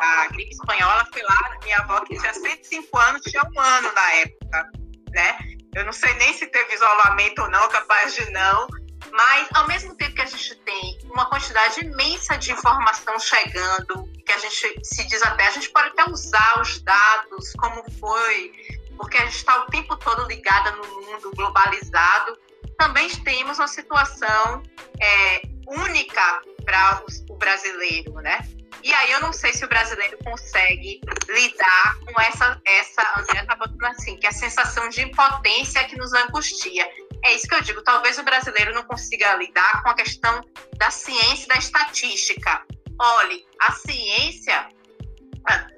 [0.01, 4.13] a gripe espanhola foi lá, minha avó que tinha 105 anos, tinha um ano na
[4.15, 4.71] época,
[5.11, 5.39] né?
[5.75, 8.67] Eu não sei nem se teve isolamento ou não, capaz de não,
[9.13, 14.33] mas ao mesmo tempo que a gente tem uma quantidade imensa de informação chegando, que
[14.33, 18.53] a gente se diz até, a gente pode até usar os dados, como foi,
[19.01, 22.39] porque a gente está o tempo todo ligada no mundo globalizado.
[22.77, 24.63] Também temos uma situação
[25.01, 28.47] é, única para o brasileiro, né?
[28.83, 33.57] E aí eu não sei se o brasileiro consegue lidar com essa, essa André está
[33.57, 36.87] botando assim, que é a sensação de impotência que nos angustia.
[37.25, 40.43] É isso que eu digo, talvez o brasileiro não consiga lidar com a questão
[40.77, 42.67] da ciência e da estatística.
[42.99, 44.69] Olhe, a ciência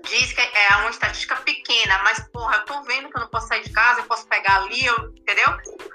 [0.05, 3.49] diz que é uma estatística pequena, mas, porra, eu tô vendo que eu não posso
[3.49, 5.49] sair de casa, eu posso pegar ali, eu, entendeu?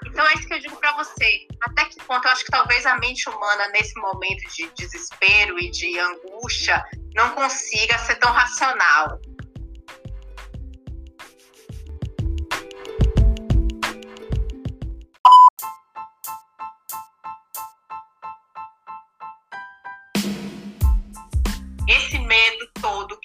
[0.06, 1.46] Então é isso que eu digo para você.
[1.62, 5.70] Até que ponto eu acho que talvez a mente humana, nesse momento de desespero e
[5.70, 6.82] de angústia,
[7.14, 9.20] não consiga ser tão racional.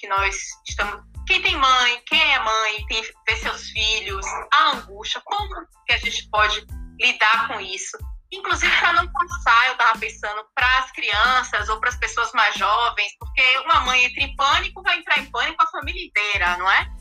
[0.03, 0.35] Que nós
[0.67, 1.01] estamos.
[1.25, 5.97] Quem tem mãe, quem é mãe, tem ver seus filhos, a angústia, como que a
[5.97, 6.65] gente pode
[6.99, 7.97] lidar com isso?
[8.29, 12.53] Inclusive para não passar, eu estava pensando, para as crianças ou para as pessoas mais
[12.55, 16.69] jovens, porque uma mãe entra em pânico, vai entrar em pânico a família inteira, não
[16.69, 16.91] é?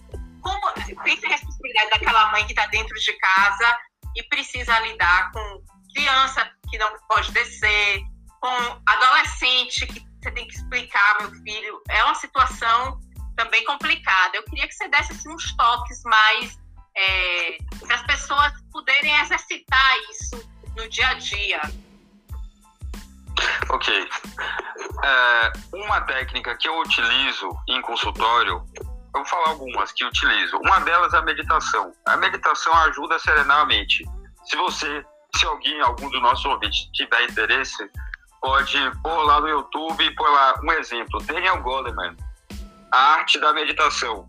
[0.41, 0.73] como
[1.05, 3.79] pensa a responsabilidade daquela mãe que está dentro de casa
[4.17, 5.63] e precisa lidar com
[5.95, 8.01] criança que não pode descer,
[8.41, 11.83] com adolescente que você tem que explicar, meu filho.
[11.89, 13.01] É uma situação
[13.37, 14.37] também complicada.
[14.37, 16.59] Eu queria que você desse assim, uns toques mais
[16.97, 21.61] é, para as pessoas poderem exercitar isso no dia a dia.
[23.69, 24.09] Ok.
[25.05, 30.57] É, uma técnica que eu utilizo em consultório, eu vou falar algumas que utilizo.
[30.59, 31.93] Uma delas é a meditação.
[32.07, 34.05] A meditação ajuda a serenar a mente.
[34.45, 35.05] Se você,
[35.37, 37.91] se alguém, algum dos nossos ouvintes tiver interesse,
[38.43, 41.23] pode pôr lá no YouTube e pôr lá um exemplo.
[41.23, 42.17] Daniel Goleman,
[42.93, 44.29] a arte da meditação.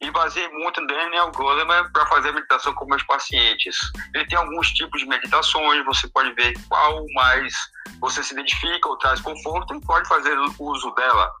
[0.00, 3.76] E baseei muito em Daniel Goleman para fazer a meditação com meus pacientes.
[4.14, 7.52] Ele tem alguns tipos de meditações, você pode ver qual mais
[8.00, 11.32] você se identifica ou traz conforto e pode fazer uso dela.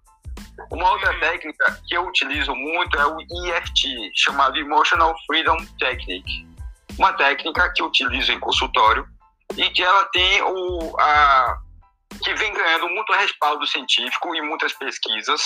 [0.70, 6.48] Uma outra técnica que eu utilizo muito é o EFT, chamado Emotional Freedom Technique.
[6.98, 9.06] Uma técnica que eu utilizo em consultório
[9.56, 11.58] e que ela tem o, a,
[12.22, 15.42] que vem ganhando muito respaldo científico e muitas pesquisas,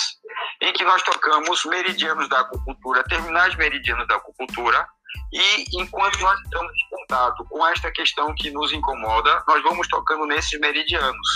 [0.61, 4.87] em que nós tocamos meridianos da acupuntura, terminais meridianos da acupuntura,
[5.31, 10.25] e enquanto nós estamos em contato com esta questão que nos incomoda, nós vamos tocando
[10.25, 11.27] nesses meridianos.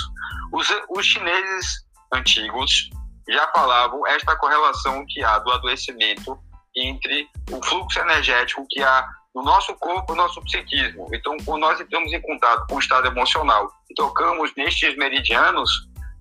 [0.52, 2.90] Os, os chineses antigos
[3.30, 6.38] já falavam esta correlação que há do adoecimento
[6.76, 11.08] entre o fluxo energético que há no nosso corpo, no nosso psiquismo.
[11.14, 15.70] Então, nós entramos em contato com o estado emocional e tocamos nestes meridianos,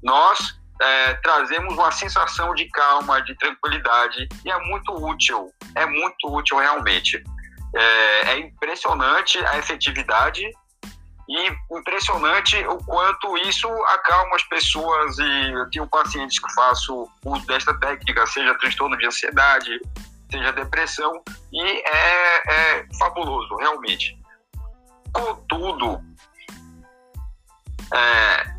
[0.02, 6.28] nós é, trazemos uma sensação de calma, de tranquilidade, e é muito útil, é muito
[6.28, 7.22] útil realmente.
[7.74, 10.42] É, é impressionante a efetividade
[11.28, 17.46] e impressionante o quanto isso acalma as pessoas e eu tenho pacientes que faço uso
[17.46, 19.80] desta técnica, seja transtorno de ansiedade,
[20.32, 24.18] seja depressão, e é, é fabuloso, realmente.
[25.12, 26.00] Contudo,
[27.94, 28.56] é,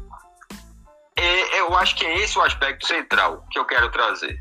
[1.59, 4.37] eu acho que é esse o aspecto central que eu quero trazer.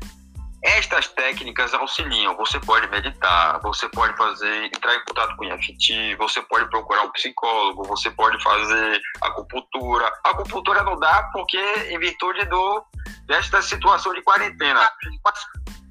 [0.63, 2.37] Estas técnicas auxiliam.
[2.37, 7.11] Você pode meditar, você pode fazer, entrar em contato com EFT, você pode procurar um
[7.11, 10.09] psicólogo, você pode fazer acupuntura.
[10.23, 12.85] A acupuntura não dá porque, em virtude do,
[13.25, 14.89] desta situação de quarentena.
[15.25, 15.39] Mas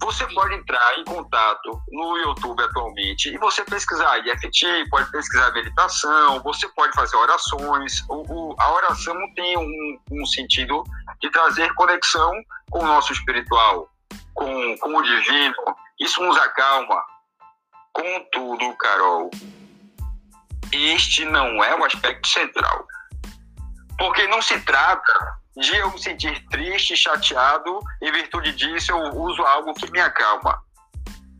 [0.03, 6.43] você pode entrar em contato no YouTube atualmente e você pesquisar IFT, pode pesquisar meditação,
[6.43, 8.03] você pode fazer orações.
[8.09, 10.83] O, o, a oração tem um, um sentido
[11.21, 12.33] de trazer conexão
[12.71, 13.89] com o nosso espiritual,
[14.35, 15.55] com, com o divino.
[16.01, 17.01] Isso nos acalma.
[17.93, 19.31] Contudo, Carol,
[20.73, 22.87] este não é o aspecto central.
[23.97, 29.43] Porque não se trata de eu me sentir triste, chateado, em virtude disso eu uso
[29.43, 30.63] algo que me acalma.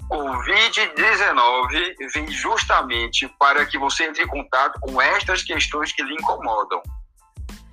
[0.09, 6.83] Covid-19 vem justamente para que você entre em contato com estas questões que lhe incomodam.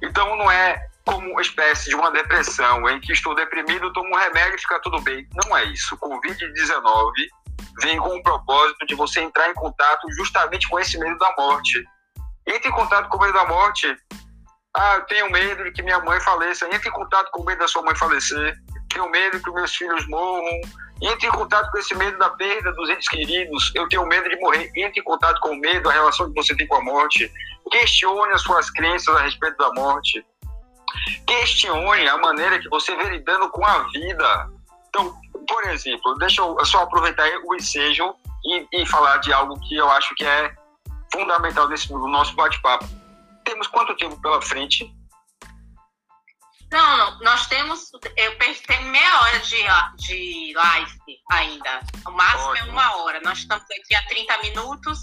[0.02, 4.18] Então não é como uma espécie de uma depressão em que estou deprimido, tomo um
[4.18, 5.28] remédio e fica tudo bem.
[5.44, 5.98] Não é isso.
[5.98, 7.12] Covid-19
[7.82, 11.84] vem com o propósito de você entrar em contato justamente com esse medo da morte.
[12.48, 13.98] Entre em contato com o medo da morte
[14.76, 16.68] ah, eu tenho medo de que minha mãe faleça.
[16.74, 18.56] Entre em contato com o medo da sua mãe falecer.
[18.90, 20.62] Tenho medo que meus filhos morram.
[21.02, 23.72] Entre em contato com esse medo da perda dos entes queridos.
[23.74, 24.72] Eu tenho medo de morrer.
[24.76, 27.32] Entre em contato com o medo, a relação que você tem com a morte.
[27.72, 30.24] Questione as suas crenças a respeito da morte.
[31.26, 34.50] Questione a maneira que você vem lidando com a vida.
[34.90, 35.16] Então,
[35.48, 38.14] por exemplo, deixa eu só aproveitar o ensejo
[38.46, 40.52] e, e falar de algo que eu acho que é
[41.12, 42.99] fundamental nesse no nosso bate-papo
[43.44, 44.92] temos quanto tempo pela frente?
[46.72, 49.58] Não, não, nós temos, eu tenho meia hora de,
[49.98, 51.00] de live
[51.32, 51.80] ainda.
[52.08, 52.68] O máximo é Ótimo.
[52.68, 53.22] é uma hora.
[53.22, 55.00] Nós estamos aqui há 30 minutos.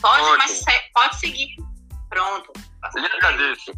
[0.00, 1.48] Pode, mas pode seguir.
[2.08, 2.52] Pronto.
[2.94, 3.72] Eu agradeço.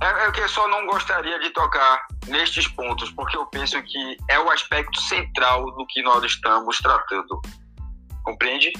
[0.00, 4.16] É, é que eu só não gostaria de tocar nestes pontos, porque eu penso que
[4.28, 7.40] é o aspecto central do que nós estamos tratando.
[8.24, 8.72] Compreende?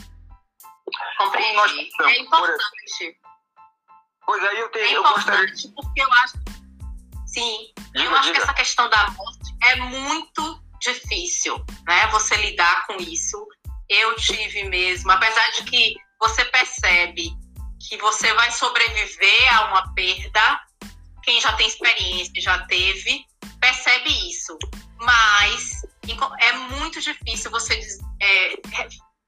[1.19, 1.57] Compreende.
[1.57, 3.19] Nós é importante.
[4.27, 4.87] Pois aí eu tenho.
[4.87, 5.55] É eu gostaria...
[5.75, 6.35] porque eu acho.
[7.27, 8.35] Sim, diga, eu acho diga.
[8.35, 12.07] que essa questão da morte é muito difícil, né?
[12.09, 13.47] Você lidar com isso.
[13.89, 17.33] Eu tive mesmo, apesar de que você percebe
[17.89, 20.61] que você vai sobreviver a uma perda,
[21.23, 23.25] quem já tem experiência, já teve,
[23.61, 24.57] percebe isso.
[25.01, 25.83] Mas
[26.41, 27.79] é muito difícil você
[28.23, 28.55] é,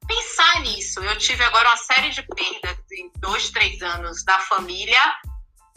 [0.07, 1.01] pensar nisso.
[1.01, 5.01] Eu tive agora uma série de perdas em dois, três anos da família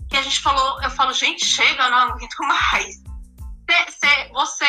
[0.10, 2.96] que a gente falou, eu falo, gente, chega, eu não aguento mais.
[4.32, 4.66] Você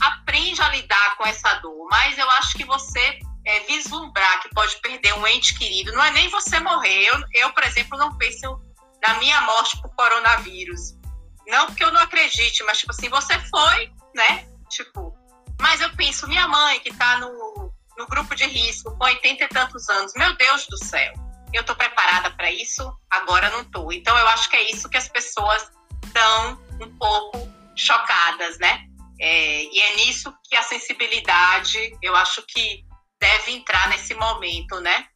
[0.00, 4.76] aprende a lidar com essa dor, mas eu acho que você é, vislumbrar que pode
[4.80, 7.06] perder um ente querido, não é nem você morrer.
[7.06, 8.60] Eu, eu por exemplo, não penso
[9.02, 10.94] na minha morte por coronavírus.
[11.48, 14.46] Não porque eu não acredite, mas, tipo assim, você foi, né?
[14.68, 15.12] Tipo,
[15.60, 17.59] mas eu penso, minha mãe que tá no,
[18.00, 21.12] no grupo de risco com 80 e tantos anos, meu Deus do céu,
[21.52, 22.90] eu tô preparada para isso?
[23.10, 23.92] Agora não tô.
[23.92, 25.70] Então, eu acho que é isso que as pessoas
[26.06, 27.46] estão um pouco
[27.76, 28.84] chocadas, né?
[29.20, 32.82] É, e é nisso que a sensibilidade, eu acho que
[33.20, 35.06] deve entrar nesse momento, né?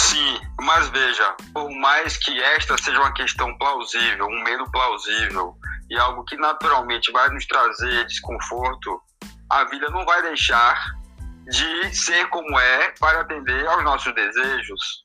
[0.00, 5.54] Sim, mas veja, por mais que esta seja uma questão plausível, um medo plausível
[5.88, 9.00] e algo que naturalmente vai nos trazer desconforto,
[9.48, 11.01] a vida não vai deixar
[11.46, 15.04] de ser como é para atender aos nossos desejos.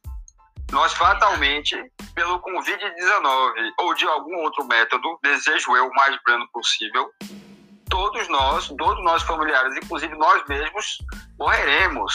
[0.72, 1.76] Nós fatalmente,
[2.14, 7.10] pelo Covid-19 ou de algum outro método, desejo eu o mais brando possível,
[7.90, 10.98] todos nós, todos nós familiares, inclusive nós mesmos,
[11.40, 12.14] morreremos.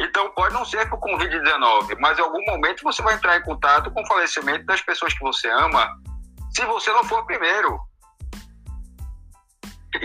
[0.00, 3.90] Então pode não ser por Covid-19, mas em algum momento você vai entrar em contato
[3.92, 5.88] com o falecimento das pessoas que você ama,
[6.54, 7.78] se você não for primeiro.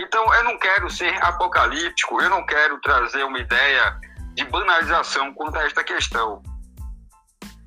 [0.00, 3.98] Então eu não quero ser apocalíptico, eu não quero trazer uma ideia
[4.34, 6.42] de banalização quanto a esta questão.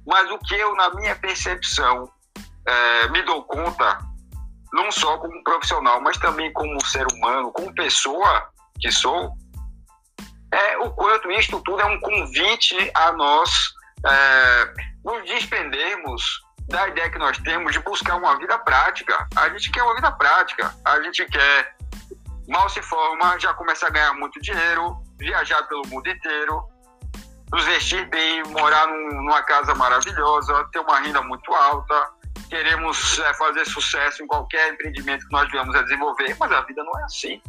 [0.05, 2.09] Mas o que eu, na minha percepção,
[2.67, 3.99] é, me dou conta
[4.73, 9.31] não só como profissional, mas também como ser humano, como pessoa que sou,
[10.51, 13.49] é o quanto isto tudo é um convite a nós
[14.05, 14.73] é,
[15.05, 19.27] nos despendermos da ideia que nós temos de buscar uma vida prática.
[19.35, 21.75] A gente quer uma vida prática, a gente quer,
[22.47, 26.63] mal se forma, já começa a ganhar muito dinheiro, viajar pelo mundo inteiro,
[27.51, 32.09] nos vestir bem, morar num, numa casa maravilhosa, ter uma renda muito alta,
[32.49, 36.83] queremos é, fazer sucesso em qualquer empreendimento que nós viemos a desenvolver, mas a vida
[36.83, 37.41] não é assim.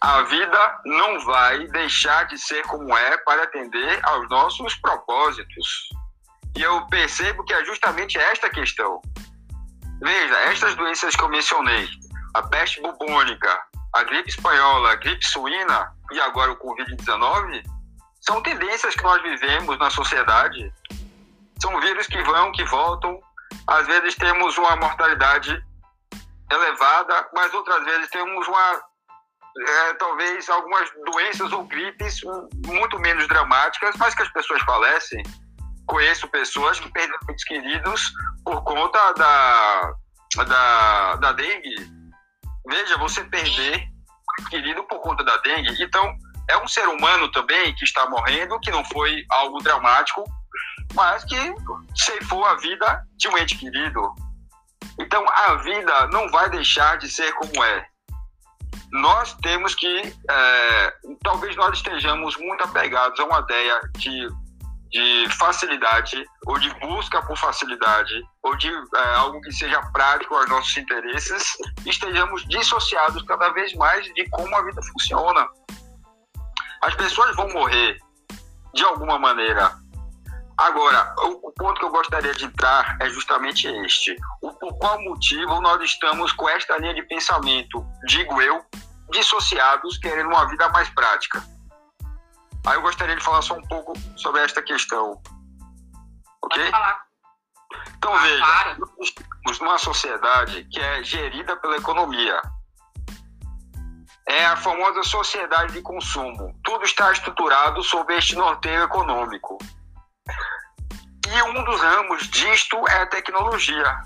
[0.00, 5.88] A vida não vai deixar de ser como é para atender aos nossos propósitos.
[6.56, 9.00] E eu percebo que é justamente esta questão.
[10.00, 11.88] Veja, estas doenças que eu mencionei,
[12.34, 13.60] a peste bubônica,
[13.94, 17.62] a gripe espanhola, a gripe suína e agora o Covid-19,
[18.20, 20.72] são tendências que nós vivemos na sociedade.
[21.60, 23.20] São vírus que vão, que voltam,
[23.66, 25.62] às vezes temos uma mortalidade
[26.50, 28.82] elevada, mas outras vezes temos uma
[29.60, 32.20] é, talvez algumas doenças ou gripes
[32.66, 35.22] muito menos dramáticas, mas que as pessoas falecem.
[35.86, 38.12] Conheço pessoas que perderam muitos queridos
[38.44, 39.94] por conta da,
[40.44, 41.97] da, da dengue.
[42.68, 43.88] Veja, você perder
[44.50, 45.82] querido por conta da dengue.
[45.82, 46.14] Então,
[46.48, 50.24] é um ser humano também que está morrendo, que não foi algo dramático,
[50.94, 51.54] mas que
[51.94, 54.14] ceifou a vida de um ente querido.
[54.98, 57.86] Então a vida não vai deixar de ser como é.
[58.90, 64.28] Nós temos que, é, talvez nós estejamos muito apegados a uma ideia de,
[64.90, 70.48] de facilidade, ou de busca por facilidade, ou de é, algo que seja prático aos
[70.48, 75.46] nossos interesses, estejamos dissociados cada vez mais de como a vida funciona.
[76.82, 77.98] As pessoas vão morrer
[78.74, 79.76] de alguma maneira,
[80.58, 84.16] Agora, o, ponto que eu gostaria de entrar é justamente este.
[84.42, 88.60] O, por qual motivo nós estamos com esta linha de pensamento, digo eu,
[89.12, 91.40] dissociados, querendo uma vida mais prática?
[92.68, 95.18] Aí eu gostaria de falar só um pouco sobre esta questão.
[96.42, 96.58] Ok?
[96.58, 97.02] Pode falar.
[97.96, 98.78] Então ah, veja, para.
[98.78, 102.42] nós estamos numa sociedade que é gerida pela economia.
[104.28, 106.54] É a famosa sociedade de consumo.
[106.62, 109.56] Tudo está estruturado sob este norteio econômico.
[111.26, 114.02] E um dos ramos disto é a tecnologia.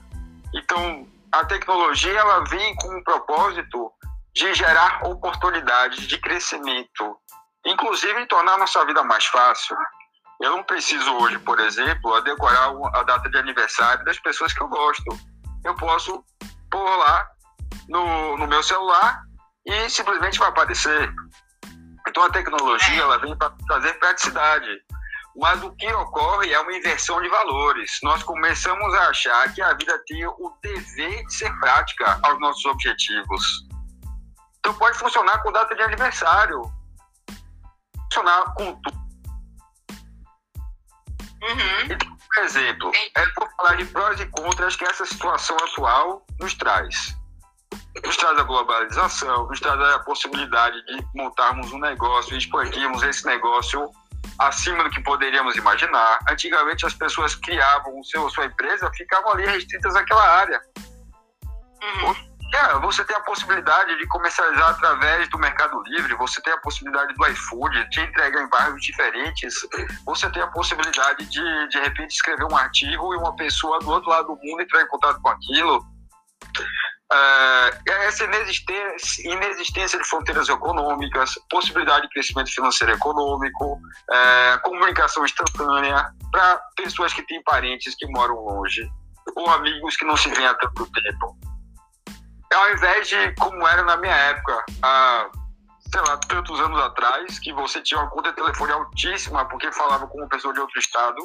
[0.55, 3.93] Então, a tecnologia ela vem com o propósito
[4.33, 7.19] de gerar oportunidades de crescimento,
[7.67, 9.77] inclusive tornar nossa vida mais fácil.
[10.41, 14.69] Eu não preciso hoje, por exemplo, decorar a data de aniversário das pessoas que eu
[14.69, 15.05] gosto.
[15.65, 16.25] Eu posso
[16.71, 17.29] pôr lá
[17.89, 19.23] no, no meu celular
[19.65, 21.13] e simplesmente vai aparecer.
[22.09, 24.69] Então a tecnologia ela vem para trazer praticidade.
[25.37, 27.99] Mas o que ocorre é uma inversão de valores.
[28.03, 32.65] Nós começamos a achar que a vida tem o dever de ser prática aos nossos
[32.67, 33.67] objetivos.
[34.59, 36.61] Então pode funcionar com data de aniversário,
[38.13, 39.03] funcionar com tudo.
[41.43, 41.91] Uhum.
[41.91, 46.55] Então, por exemplo, é por falar de prós e contras que essa situação atual nos
[46.55, 47.17] traz.
[48.05, 53.25] Nos traz a globalização, nos traz a possibilidade de montarmos um negócio e expandirmos esse
[53.27, 53.91] negócio
[54.39, 56.19] acima do que poderíamos imaginar.
[56.31, 60.61] Antigamente as pessoas criavam o seu, sua empresa, ficavam ali restritas àquela área.
[61.83, 62.32] Uhum.
[62.83, 67.27] Você tem a possibilidade de comercializar através do Mercado Livre, você tem a possibilidade do
[67.29, 69.55] iFood de entregar em bairros diferentes,
[70.05, 74.11] você tem a possibilidade de, de repente, escrever um artigo e uma pessoa do outro
[74.11, 75.83] lado do mundo entrar em contato com aquilo.
[77.11, 83.79] É, essa inexistência, inexistência de fronteiras econômicas, possibilidade de crescimento financeiro econômico,
[84.11, 88.91] é, comunicação instantânea para pessoas que têm parentes que moram longe
[89.37, 91.52] ou amigos que não se veem há tanto tempo.
[92.55, 95.31] Ao invés de como era na minha época, há,
[95.91, 100.07] sei lá, tantos anos atrás, que você tinha uma conta de telefone altíssima porque falava
[100.07, 101.17] com uma pessoa de outro estado,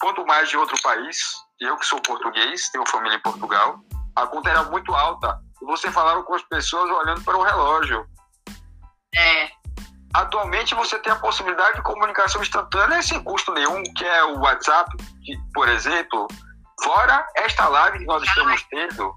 [0.00, 1.18] quanto mais de outro país,
[1.60, 3.80] eu que sou português, tenho família em Portugal,
[4.16, 5.38] a conta era muito alta.
[5.60, 8.06] E você falava com as pessoas olhando para o relógio.
[9.14, 9.50] É.
[10.14, 14.90] Atualmente você tem a possibilidade de comunicação instantânea sem custo nenhum, que é o WhatsApp,
[15.22, 16.26] que, por exemplo,
[16.82, 19.14] fora esta live que nós estamos tendo.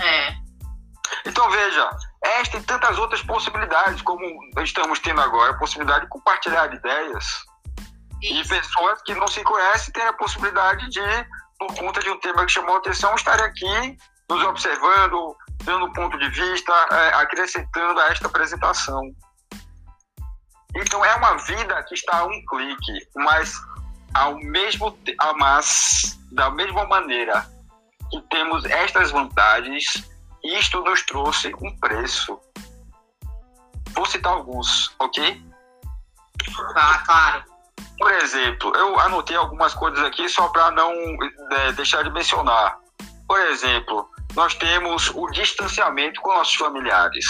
[0.00, 0.34] É.
[1.26, 1.90] Então veja,
[2.22, 4.22] esta e tantas outras possibilidades, como
[4.62, 7.24] estamos tendo agora, a possibilidade de compartilhar ideias.
[8.22, 8.54] Isso.
[8.54, 11.00] E pessoas que não se conhecem têm a possibilidade de
[11.58, 13.96] por conta de um tema que chamou a atenção, estar aqui
[14.30, 19.02] nos observando, dando ponto de vista, é, acrescentando a esta apresentação.
[20.74, 23.60] Então é uma vida que está a um clique, mas
[24.14, 24.96] ao mesmo
[25.36, 27.46] mas da mesma maneira
[28.10, 30.08] que temos estas vantagens,
[30.42, 32.38] isto nos trouxe um preço.
[33.92, 35.42] Vou citar alguns, ok?
[36.74, 37.44] Tá, claro.
[37.98, 40.92] Por exemplo, eu anotei algumas coisas aqui só para não
[41.52, 42.78] é, deixar de mencionar.
[43.28, 47.26] Por exemplo, nós temos o distanciamento com nossos familiares.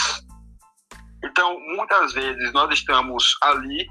[1.25, 3.87] Então, muitas vezes nós estamos ali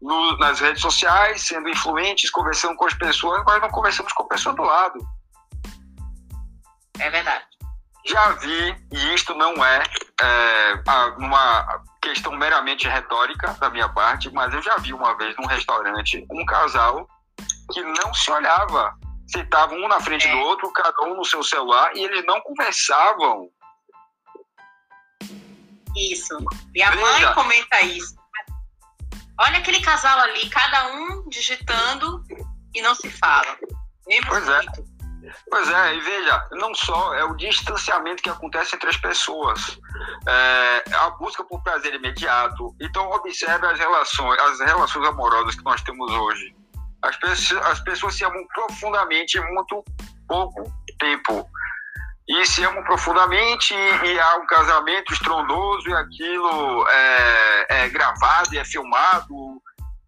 [0.00, 4.28] no, nas redes sociais, sendo influentes, conversando com as pessoas, mas não conversamos com a
[4.28, 4.98] pessoa do lado.
[7.00, 7.44] É verdade.
[8.06, 9.82] Já vi, e isto não é,
[10.22, 10.82] é
[11.18, 16.26] uma questão meramente retórica da minha parte, mas eu já vi uma vez num restaurante
[16.30, 17.06] um casal
[17.72, 18.94] que não se olhava.
[19.28, 20.32] Sentavam um na frente é.
[20.32, 23.48] do outro, cada um no seu celular, e eles não conversavam.
[25.96, 26.36] Isso.
[26.72, 27.02] Minha Veja.
[27.02, 28.16] mãe comenta isso.
[29.38, 32.22] Olha aquele casal ali, cada um digitando
[32.74, 33.56] e não se fala.
[34.26, 34.60] pois é.
[35.50, 39.78] Pois é, e veja, não só é o distanciamento que acontece entre as pessoas,
[40.26, 42.74] é, a busca por prazer imediato.
[42.80, 46.54] Então observe as relações, as relações amorosas que nós temos hoje.
[47.02, 49.84] As pessoas, as pessoas se amam profundamente em muito
[50.28, 51.48] pouco tempo.
[52.28, 58.54] E se amam profundamente e, e há um casamento estrondoso e aquilo é, é gravado
[58.54, 59.60] e é filmado,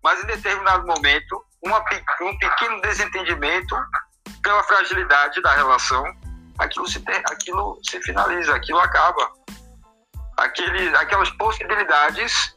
[0.03, 1.79] mas em determinado momento, uma,
[2.21, 3.75] um pequeno desentendimento
[4.43, 6.05] pela fragilidade da relação,
[6.59, 9.33] aquilo se, ter, aquilo se finaliza, aquilo acaba.
[10.37, 12.57] Aquele, aquelas possibilidades,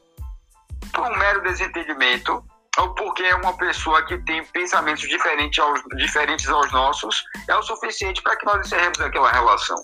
[0.93, 2.43] por um mero desentendimento,
[2.77, 7.61] ou porque é uma pessoa que tem pensamentos diferentes aos, diferentes aos nossos, é o
[7.61, 9.77] suficiente para que nós encerremos aquela relação.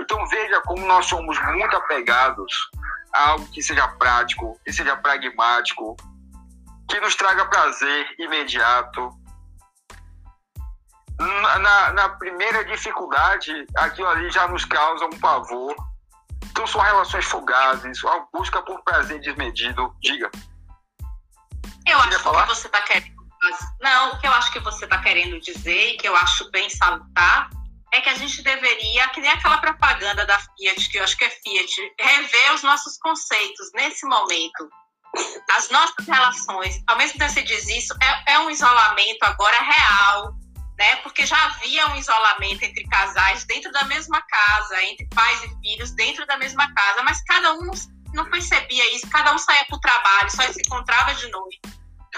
[0.00, 2.70] Então veja como nós somos muito apegados
[3.12, 5.96] a algo que seja prático, que seja pragmático,
[6.88, 9.10] que nos traga prazer imediato,
[11.18, 15.74] na, na primeira dificuldade, aquilo ali já nos causa um pavor.
[16.50, 19.94] Então são relações fugazes, a busca por prazer desmedido.
[20.00, 20.30] Diga.
[21.86, 22.42] Eu acho falar?
[22.42, 23.16] que você está querendo.
[23.80, 26.68] Não, o que eu acho que você está querendo dizer, e que eu acho bem
[26.68, 27.48] salutar,
[27.92, 31.24] é que a gente deveria, que nem aquela propaganda da Fiat, que eu acho que
[31.24, 34.68] é Fiat, rever os nossos conceitos nesse momento.
[35.56, 39.58] As nossas relações, ao mesmo tempo que você diz isso, é, é um isolamento agora
[39.60, 40.34] real,
[40.78, 40.96] né?
[40.96, 45.90] Porque já havia um isolamento entre casais dentro da mesma casa, entre pais e filhos
[45.92, 47.70] dentro da mesma casa, mas cada um
[48.12, 51.60] não percebia isso, cada um saía para o trabalho, só se encontrava de noite.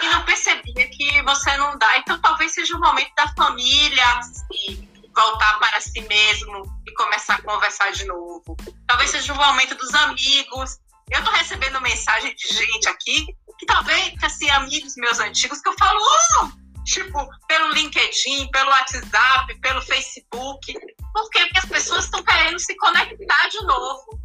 [0.00, 1.98] E não percebia que você não dá.
[1.98, 7.42] Então talvez seja o momento da família se voltar para si mesmo e começar a
[7.42, 8.56] conversar de novo.
[8.86, 10.78] Talvez seja o momento dos amigos.
[11.10, 13.26] Eu estou recebendo mensagem de gente aqui
[13.58, 16.48] que talvez, assim, amigos meus antigos, que eu falo, oh,
[16.88, 20.72] tipo, pelo LinkedIn, pelo WhatsApp, pelo Facebook.
[21.12, 21.40] Por quê?
[21.40, 24.20] Porque as pessoas estão querendo se conectar de novo.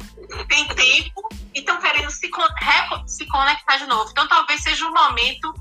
[0.48, 2.30] Tem tempo e estão querendo se,
[3.06, 4.10] se conectar de novo.
[4.10, 5.52] Então, talvez seja um momento,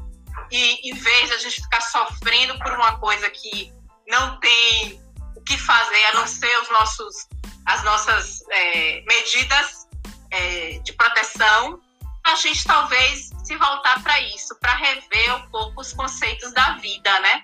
[0.50, 3.74] e em vez de a gente ficar sofrendo por uma coisa que
[4.08, 5.02] não tem
[5.36, 7.28] o que fazer, a não ser os nossos,
[7.66, 9.88] as nossas é, medidas
[10.32, 11.82] é, de proteção,
[12.26, 17.20] a gente talvez se voltar para isso, para rever um pouco os conceitos da vida,
[17.20, 17.44] né?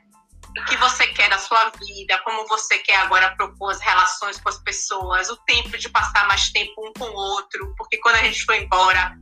[0.58, 4.50] o que você quer da sua vida, como você quer agora propor as relações com
[4.50, 8.24] as pessoas, o tempo de passar mais tempo um com o outro, porque quando a
[8.24, 9.16] gente for embora,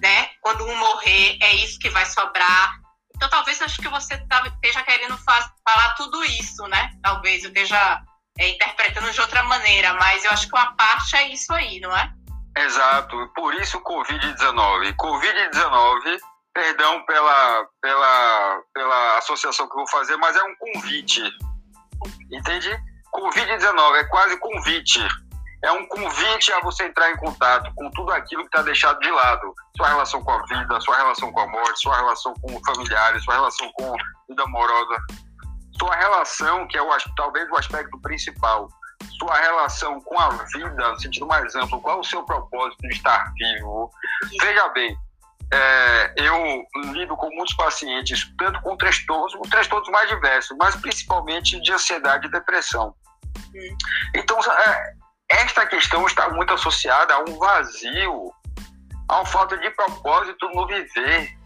[0.00, 2.78] né, quando um morrer, é isso que vai sobrar.
[3.14, 6.90] Então, talvez acho que você esteja querendo falar tudo isso, né?
[7.02, 8.00] Talvez eu esteja
[8.38, 11.94] é, interpretando de outra maneira, mas eu acho que uma parte é isso aí, não
[11.94, 12.10] é?
[12.64, 14.94] Exato, por isso o Covid-19.
[14.96, 16.18] Covid-19
[16.52, 21.22] perdão pela, pela, pela associação que eu vou fazer, mas é um convite.
[22.30, 22.76] Entende?
[23.14, 25.00] Covid-19 é quase convite.
[25.62, 29.10] É um convite a você entrar em contato com tudo aquilo que está deixado de
[29.10, 29.54] lado.
[29.76, 33.34] Sua relação com a vida, sua relação com a morte, sua relação com familiares, sua
[33.34, 33.94] relação com
[34.28, 34.96] vida amorosa.
[35.78, 38.68] Sua relação, que é o, talvez o aspecto principal,
[39.18, 42.94] sua relação com a vida, no sentido mais amplo, qual é o seu propósito de
[42.94, 43.90] estar vivo.
[44.40, 44.96] Veja bem,
[45.52, 51.60] é, eu lido com muitos pacientes, tanto com transtornos, com transtornos mais diversos, mas principalmente
[51.60, 52.94] de ansiedade e depressão.
[54.14, 54.92] Então, é,
[55.30, 58.32] esta questão está muito associada a um vazio,
[59.08, 61.36] a uma falta de propósito no viver.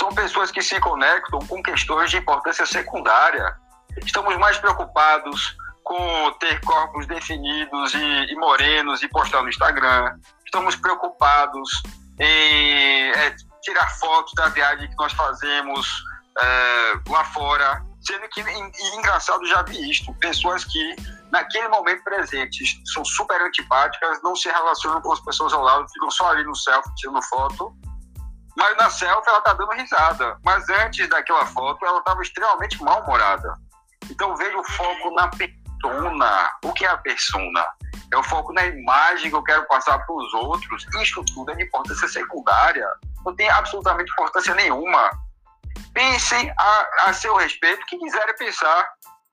[0.00, 3.56] São pessoas que se conectam com questões de importância secundária.
[4.04, 10.18] Estamos mais preocupados com ter corpos definidos e, e morenos e postar no Instagram.
[10.44, 11.70] Estamos preocupados
[12.18, 16.04] em é, tirar fotos da viagem que nós fazemos
[16.40, 17.84] é, lá fora.
[18.00, 20.96] Sendo que, e, engraçado, já vi isto: pessoas que,
[21.30, 26.10] naquele momento presente, são super antipáticas, não se relacionam com as pessoas ao lado, ficam
[26.10, 27.72] só ali no selfie tirando foto.
[28.56, 30.36] Mas na selfie ela tá dando risada.
[30.44, 33.56] Mas antes daquela foto, ela estava extremamente mal-humorada.
[34.10, 35.28] Então vejo o foco na
[35.82, 36.50] persona.
[36.64, 37.66] O que é a persona?
[38.12, 40.86] é o foco na imagem que eu quero passar para os outros.
[41.00, 42.86] Isso tudo é de importância secundária.
[43.24, 45.10] Não tem absolutamente importância nenhuma.
[45.94, 48.86] Pensem a, a seu respeito que quiserem pensar.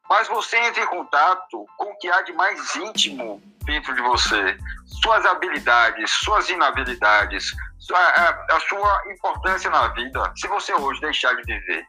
[0.09, 4.57] Mas você entra em contato com o que há de mais íntimo dentro de você.
[5.03, 7.51] Suas habilidades, suas inabilidades,
[7.93, 10.33] a, a sua importância na vida.
[10.37, 11.85] Se você hoje deixar de viver,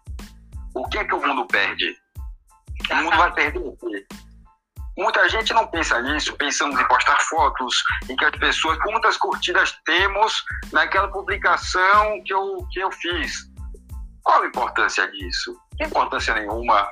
[0.74, 1.96] o que é que o mundo perde?
[2.90, 4.06] O mundo vai perder o quê?
[5.00, 9.74] Muita gente não pensa nisso, pensamos em postar fotos, em que as pessoas, quantas curtidas
[9.86, 10.44] temos
[10.74, 13.50] naquela publicação que eu, que eu fiz.
[14.22, 15.56] Qual a importância disso?
[15.80, 16.86] Importância nenhuma.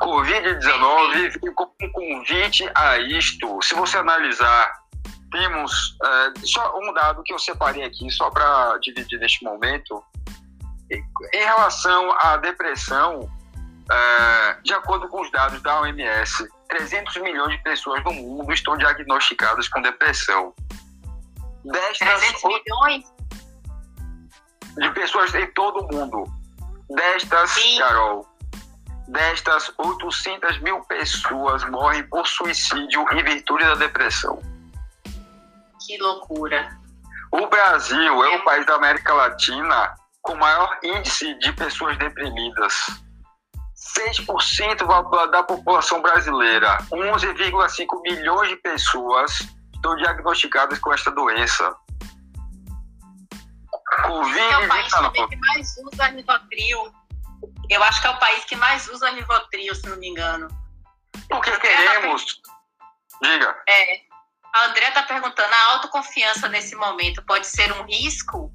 [0.00, 3.60] Covid-19 ficou um convite a isto.
[3.60, 4.72] Se você analisar,
[5.32, 10.04] temos é, só um dado que eu separei aqui, só para dividir neste momento.
[10.88, 13.28] Em relação à depressão,
[13.90, 18.76] Uh, de acordo com os dados da OMS, 300 milhões de pessoas no mundo estão
[18.76, 20.54] diagnosticadas com depressão.
[21.64, 23.04] Destas, 300 milhões?
[24.76, 26.24] De pessoas em todo o mundo.
[26.90, 27.78] Destas, Sim.
[27.78, 28.28] Carol,
[29.08, 34.38] destas 800 mil pessoas morrem por suicídio em virtude da depressão.
[35.86, 36.78] Que loucura.
[37.32, 42.74] O Brasil é, é o país da América Latina com maior índice de pessoas deprimidas
[43.98, 51.74] 6% da população brasileira, 11,5 milhões de pessoas estão diagnosticadas com esta doença.
[54.04, 56.92] Covid é o país também que mais usa Rivotril.
[57.68, 60.48] Eu acho que é o país que mais usa Rivotril, se não me engano.
[61.28, 62.40] Porque queremos.
[62.40, 62.52] Tá...
[63.22, 63.62] Diga.
[63.68, 64.00] É.
[64.54, 68.52] A André está perguntando: a autoconfiança nesse momento pode ser um risco?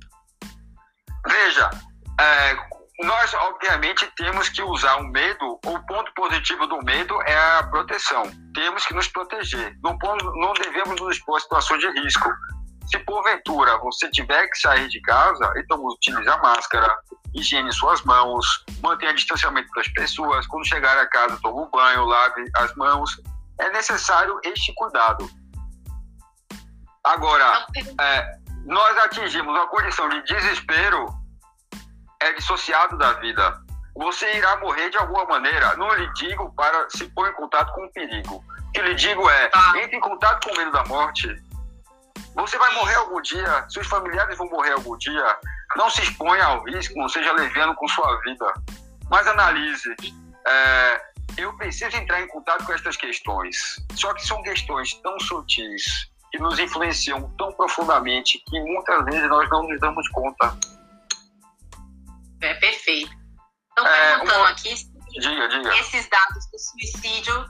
[1.26, 1.70] Veja,
[2.20, 2.56] é,
[3.02, 8.24] nós, obviamente, temos que usar o medo, o ponto positivo do medo é a proteção.
[8.54, 9.76] Temos que nos proteger.
[9.84, 9.98] Não,
[10.36, 12.30] não devemos nos expor a situações de risco.
[12.92, 16.96] Se porventura você tiver que sair de casa, então utilize a máscara,
[17.34, 18.46] higiene suas mãos,
[18.84, 20.46] mantenha distanciamento das pessoas.
[20.46, 23.10] Quando chegar a casa, tome um banho, lave as mãos.
[23.60, 25.28] É necessário este cuidado.
[27.04, 27.66] Agora,
[28.00, 31.23] é, nós atingimos uma condição de desespero
[32.24, 33.62] é dissociado da vida.
[33.96, 35.76] Você irá morrer de alguma maneira.
[35.76, 38.44] Não lhe digo para se pôr em contato com o perigo.
[38.68, 39.74] O que lhe digo é, tá.
[39.78, 41.36] entre em contato com o medo da morte.
[42.36, 45.38] Você vai morrer algum dia, seus familiares vão morrer algum dia.
[45.76, 48.52] Não se exponha ao risco, não seja leviano com sua vida.
[49.10, 49.96] Mas analise.
[50.48, 51.02] É,
[51.38, 53.78] eu preciso entrar em contato com estas questões.
[53.96, 59.48] Só que são questões tão sutis, que nos influenciam tão profundamente, que muitas vezes nós
[59.50, 60.58] não nos damos conta.
[62.44, 63.12] É perfeito.
[63.70, 64.50] Estão é, perguntando uma...
[64.50, 64.76] aqui
[65.20, 65.76] diga, diga.
[65.78, 67.46] esses dados do suicídio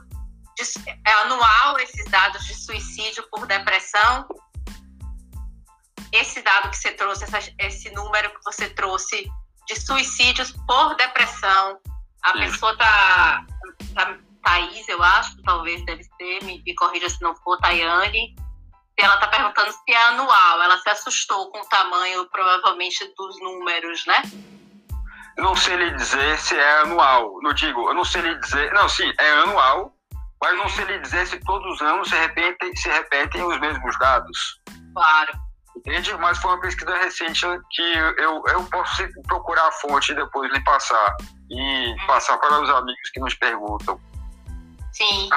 [0.56, 0.62] de,
[1.06, 4.26] é anual, esses dados de suicídio por depressão.
[6.12, 9.28] Esse dado que você trouxe, essa, esse número que você trouxe
[9.66, 11.80] de suicídios por depressão
[12.22, 12.38] A Sim.
[12.38, 13.46] pessoa tá,
[13.94, 14.18] tá.
[14.44, 18.36] Thaís, eu acho, talvez deve ser, me, me corrija se não for, Tayane.
[18.96, 20.62] Ela tá perguntando se é anual.
[20.62, 24.22] Ela se assustou com o tamanho, provavelmente, dos números, né?
[25.36, 27.38] Não sei lhe dizer se é anual.
[27.42, 28.72] Não digo, eu não sei lhe dizer.
[28.72, 29.92] Não, sim, é anual,
[30.40, 33.98] mas não sei lhe dizer se todos os anos se repetem, se repetem os mesmos
[33.98, 34.60] dados.
[34.94, 35.32] Claro.
[35.76, 36.14] Entende?
[36.18, 37.40] Mas foi uma pesquisa recente
[37.72, 41.16] que eu, eu posso procurar a fonte e depois lhe passar.
[41.50, 41.96] E hum.
[42.06, 44.00] passar para os amigos que nos perguntam.
[44.92, 45.28] Sim.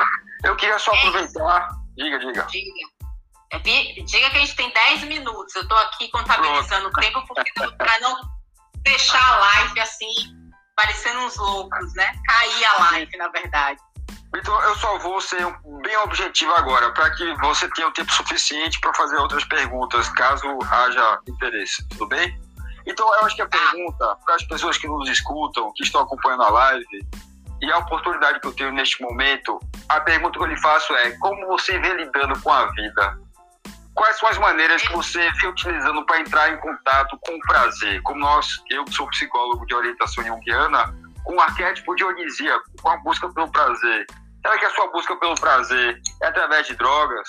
[0.43, 1.69] Eu queria só é aproveitar.
[1.97, 2.43] Diga, diga.
[2.43, 2.97] Diga.
[3.53, 5.55] É, diga que a gente tem 10 minutos.
[5.55, 6.97] Eu estou aqui contabilizando Pronto.
[6.97, 8.36] o tempo para não
[8.87, 10.13] fechar a live assim,
[10.75, 12.13] parecendo uns loucos, né?
[12.25, 13.79] Cair a live, na verdade.
[14.35, 15.45] Então, eu só vou ser
[15.83, 20.45] bem objetivo agora, para que você tenha o tempo suficiente para fazer outras perguntas, caso
[20.69, 22.39] haja interesse, tudo bem?
[22.85, 26.43] Então, eu acho que a pergunta, para as pessoas que nos escutam, que estão acompanhando
[26.43, 27.07] a live,
[27.61, 29.59] e a oportunidade que eu tenho neste momento,
[29.89, 33.19] a pergunta que eu lhe faço é: como você vem lidando com a vida?
[33.97, 37.99] Quais são as maneiras que você vem utilizando para entrar em contato com o prazer?
[38.03, 40.93] Como nós, eu que sou psicólogo de orientação junguiana,
[41.23, 44.05] com o arquétipo dionisíaco, com a busca pelo prazer.
[44.43, 47.27] Será que a sua busca pelo prazer é através de drogas?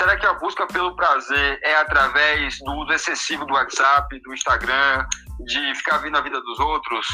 [0.00, 5.06] Será que a busca pelo prazer é através do uso excessivo do WhatsApp, do Instagram,
[5.40, 7.06] de ficar vendo a vida dos outros?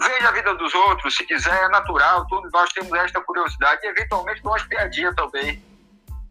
[0.00, 3.90] Veja a vida dos outros, se quiser, é natural, todos nós temos esta curiosidade e
[3.90, 5.73] eventualmente uma espiadinha também.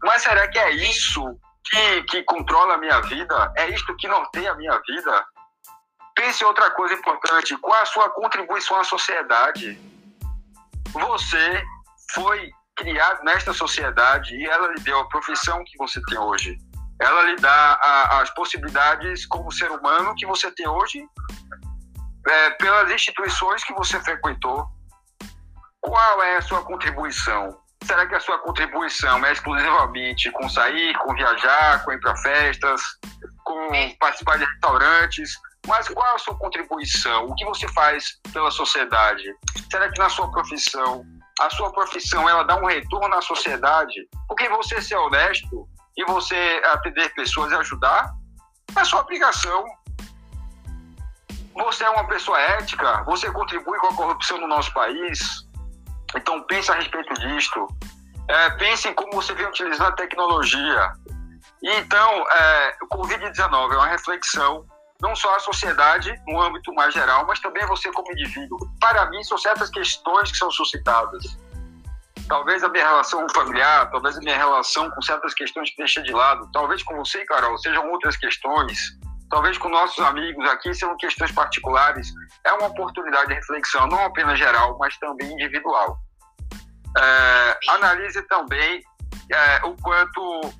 [0.04, 1.22] Mas será que é isso
[1.64, 3.52] que, que controla a minha vida?
[3.56, 5.24] É isto que norteia a minha vida?
[6.14, 9.78] Pense outra coisa importante: qual a sua contribuição à sociedade?
[10.92, 11.62] Você
[12.12, 16.58] foi criado nesta sociedade e ela lhe deu a profissão que você tem hoje.
[17.00, 21.04] Ela lhe dá a, as possibilidades como ser humano que você tem hoje
[22.26, 24.68] é, pelas instituições que você frequentou.
[25.80, 27.63] Qual é a sua contribuição?
[27.86, 32.80] Será que a sua contribuição é exclusivamente com sair, com viajar, com ir para festas,
[33.44, 33.68] com
[33.98, 35.34] participar de restaurantes?
[35.66, 37.26] Mas qual é a sua contribuição?
[37.26, 39.24] O que você faz pela sociedade?
[39.70, 41.04] Será que na sua profissão,
[41.40, 44.08] a sua profissão ela dá um retorno à sociedade?
[44.28, 48.10] Porque você ser honesto e você atender pessoas e ajudar
[48.76, 49.64] é a sua obrigação.
[51.54, 55.43] Você é uma pessoa ética, você contribui com a corrupção no nosso país,
[56.16, 57.66] então pense a respeito disto.
[58.28, 60.92] É, pense em como você vem utilizando a tecnologia.
[61.62, 64.66] Então, é, o Covid-19 é uma reflexão,
[65.00, 68.58] não só a sociedade no âmbito mais geral, mas também você como indivíduo.
[68.80, 71.38] Para mim, são certas questões que são suscitadas.
[72.28, 76.12] Talvez a minha relação familiar, talvez a minha relação com certas questões que deixei de
[76.12, 78.78] lado, talvez com você, Carol, sejam outras questões,
[79.30, 82.12] talvez com nossos amigos aqui sejam questões particulares.
[82.44, 85.98] É uma oportunidade de reflexão, não apenas geral, mas também individual.
[86.96, 88.82] É, analise também
[89.32, 90.52] é, o quanto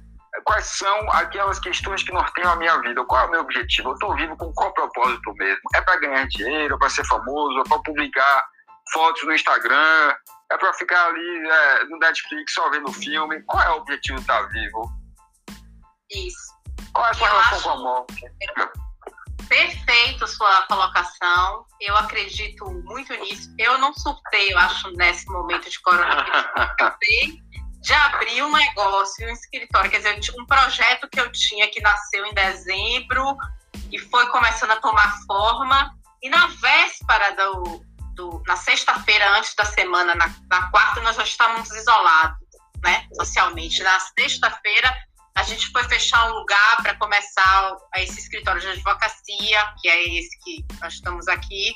[0.44, 3.94] quais são aquelas questões que norteiam a minha vida, qual é o meu objetivo, eu
[3.94, 5.62] estou vivo com qual propósito mesmo?
[5.74, 8.44] É para ganhar dinheiro, é para ser famoso, é para publicar
[8.92, 10.14] fotos no Instagram,
[10.50, 13.42] é para ficar ali é, no Netflix só vendo filme?
[13.42, 14.90] Qual é o objetivo de estar vivo?
[16.10, 16.54] Isso.
[16.92, 18.24] Qual é a sua eu relação com a morte?
[19.48, 21.66] Perfeito sua colocação.
[21.80, 23.52] Eu acredito muito nisso.
[23.58, 27.44] Eu não surtei, eu acho, nesse momento de coronavírus.
[27.84, 32.24] de abrir um negócio, um escritório, quer dizer, um projeto que eu tinha que nasceu
[32.24, 33.36] em dezembro
[33.92, 35.94] e foi começando a tomar forma.
[36.22, 37.84] E na véspera do,
[38.14, 42.38] do na sexta-feira, antes da semana, na, na quarta, nós já estávamos isolados,
[42.82, 43.82] né, socialmente.
[43.82, 44.90] Na sexta-feira,
[45.36, 50.38] a gente foi fechar um lugar para começar esse escritório de advocacia, que é esse
[50.38, 51.74] que nós estamos aqui.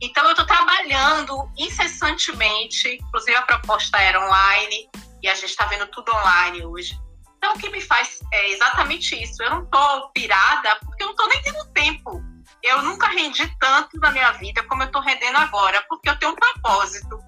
[0.00, 4.90] Então, eu estou trabalhando incessantemente, inclusive a proposta era online,
[5.22, 6.98] e a gente está vendo tudo online hoje.
[7.38, 9.40] Então, o que me faz é exatamente isso.
[9.42, 12.22] Eu não estou pirada, porque eu não estou nem tendo tempo.
[12.62, 16.32] Eu nunca rendi tanto na minha vida como eu estou rendendo agora, porque eu tenho
[16.32, 17.18] um propósito.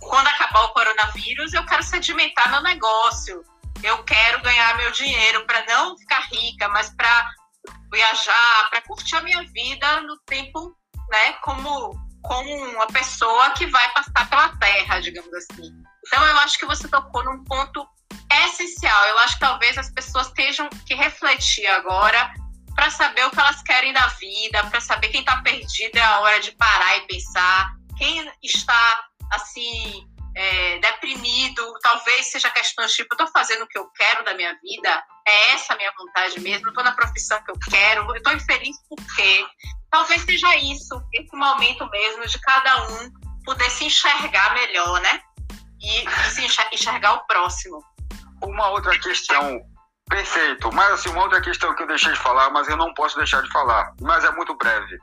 [0.00, 3.42] Quando acabar o coronavírus, eu quero sedimentar meu negócio
[3.82, 7.30] eu quero ganhar meu dinheiro para não ficar rica, mas para
[7.92, 10.74] viajar, para curtir a minha vida no tempo,
[11.10, 15.70] né, como como uma pessoa que vai passar pela terra, digamos assim.
[16.06, 17.84] Então eu acho que você tocou num ponto
[18.44, 19.04] essencial.
[19.06, 22.32] Eu acho que talvez as pessoas tenham que refletir agora
[22.74, 26.20] para saber o que elas querem da vida, para saber quem está perdido é a
[26.20, 33.16] hora de parar e pensar, quem está assim é, deprimido, talvez seja questões tipo, eu
[33.16, 36.68] estou fazendo o que eu quero da minha vida, é essa a minha vontade mesmo,
[36.68, 39.44] estou na profissão que eu quero, estou infeliz por quê?
[39.90, 43.10] Talvez seja isso, esse momento mesmo de cada um
[43.44, 45.20] poder se enxergar melhor, né?
[45.80, 47.82] E, e se enxergar o próximo.
[48.42, 49.60] Uma outra questão,
[50.08, 53.16] perfeito, mas assim, uma outra questão que eu deixei de falar, mas eu não posso
[53.18, 54.98] deixar de falar, mas é muito breve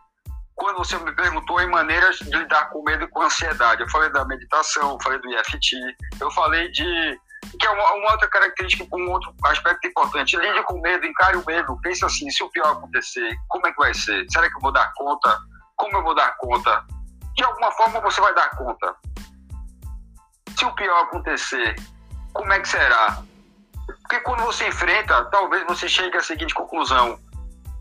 [0.59, 3.81] quando você me perguntou em maneiras de lidar com medo e com ansiedade.
[3.81, 5.75] Eu falei da meditação, falei do EFT,
[6.19, 7.19] eu falei de.
[7.57, 10.35] que é uma, uma outra característica, um outro aspecto importante.
[10.35, 13.77] Lide com medo, encare o medo, pense assim: se o pior acontecer, como é que
[13.77, 14.25] vai ser?
[14.29, 15.39] Será que eu vou dar conta?
[15.77, 16.85] Como eu vou dar conta?
[17.35, 18.95] De alguma forma você vai dar conta.
[20.57, 21.75] Se o pior acontecer,
[22.33, 23.23] como é que será?
[24.01, 27.17] Porque quando você enfrenta, talvez você chegue à seguinte conclusão: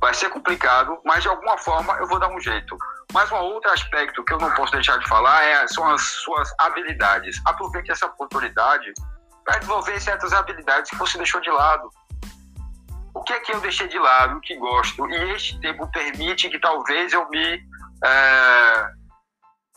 [0.00, 2.76] vai ser complicado, mas de alguma forma eu vou dar um jeito.
[3.12, 6.52] Mas um outro aspecto que eu não posso deixar de falar é, são as suas
[6.58, 7.40] habilidades.
[7.44, 8.92] Aproveite essa oportunidade
[9.44, 11.90] para desenvolver certas habilidades que você deixou de lado.
[13.14, 15.08] O que é que eu deixei de lado, o que gosto?
[15.08, 17.66] E este tempo permite que talvez eu me.
[18.04, 18.90] É,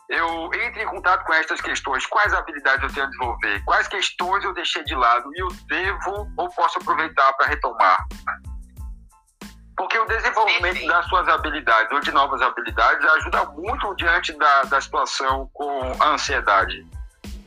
[0.09, 2.05] eu entre em contato com estas questões.
[2.05, 3.63] Quais habilidades eu tenho a desenvolver?
[3.63, 8.05] Quais questões eu deixei de lado e eu devo ou posso aproveitar para retomar?
[9.81, 10.93] Porque o desenvolvimento Perfeito.
[10.93, 16.09] das suas habilidades ou de novas habilidades ajuda muito diante da, da situação com a
[16.09, 16.85] ansiedade.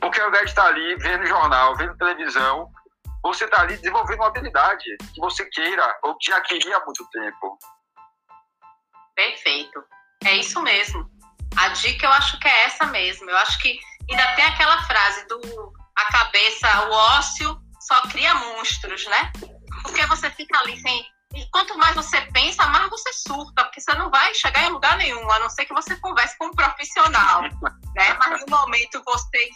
[0.01, 2.69] Porque ao invés de estar ali vendo jornal, vendo televisão,
[3.23, 4.83] você está ali desenvolvendo uma habilidade
[5.13, 7.57] que você queira ou que já queria há muito tempo.
[9.15, 9.81] Perfeito.
[10.25, 11.09] É isso mesmo.
[11.55, 13.29] A dica eu acho que é essa mesmo.
[13.29, 13.79] Eu acho que
[14.11, 15.39] ainda tem aquela frase do
[15.97, 19.31] a cabeça, o ócio só cria monstros, né?
[19.83, 23.93] Porque você fica ali sem e quanto mais você pensa, mais você surta, porque você
[23.95, 27.41] não vai chegar em lugar nenhum, a não ser que você converse com um profissional,
[27.41, 28.17] né?
[28.19, 29.49] Mas no momento você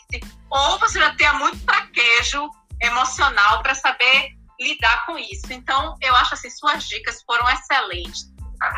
[0.49, 2.49] ou você já tenha muito traquejo
[2.81, 5.51] emocional para saber lidar com isso.
[5.51, 8.25] Então, eu acho assim, suas dicas foram excelentes.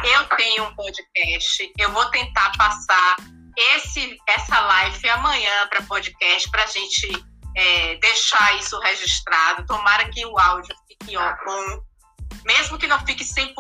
[0.04, 3.16] Eu tenho um podcast, eu vou tentar passar
[3.58, 7.26] esse essa live amanhã para podcast para a gente
[7.58, 9.66] é, deixar isso registrado.
[9.66, 11.91] Tomara que o áudio fique ó, bom
[12.46, 13.54] mesmo que não fique 100%,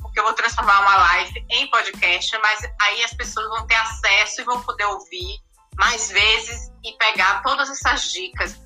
[0.00, 4.40] porque eu vou transformar uma live em podcast, mas aí as pessoas vão ter acesso
[4.40, 5.38] e vão poder ouvir
[5.76, 8.60] mais vezes e pegar todas essas dicas.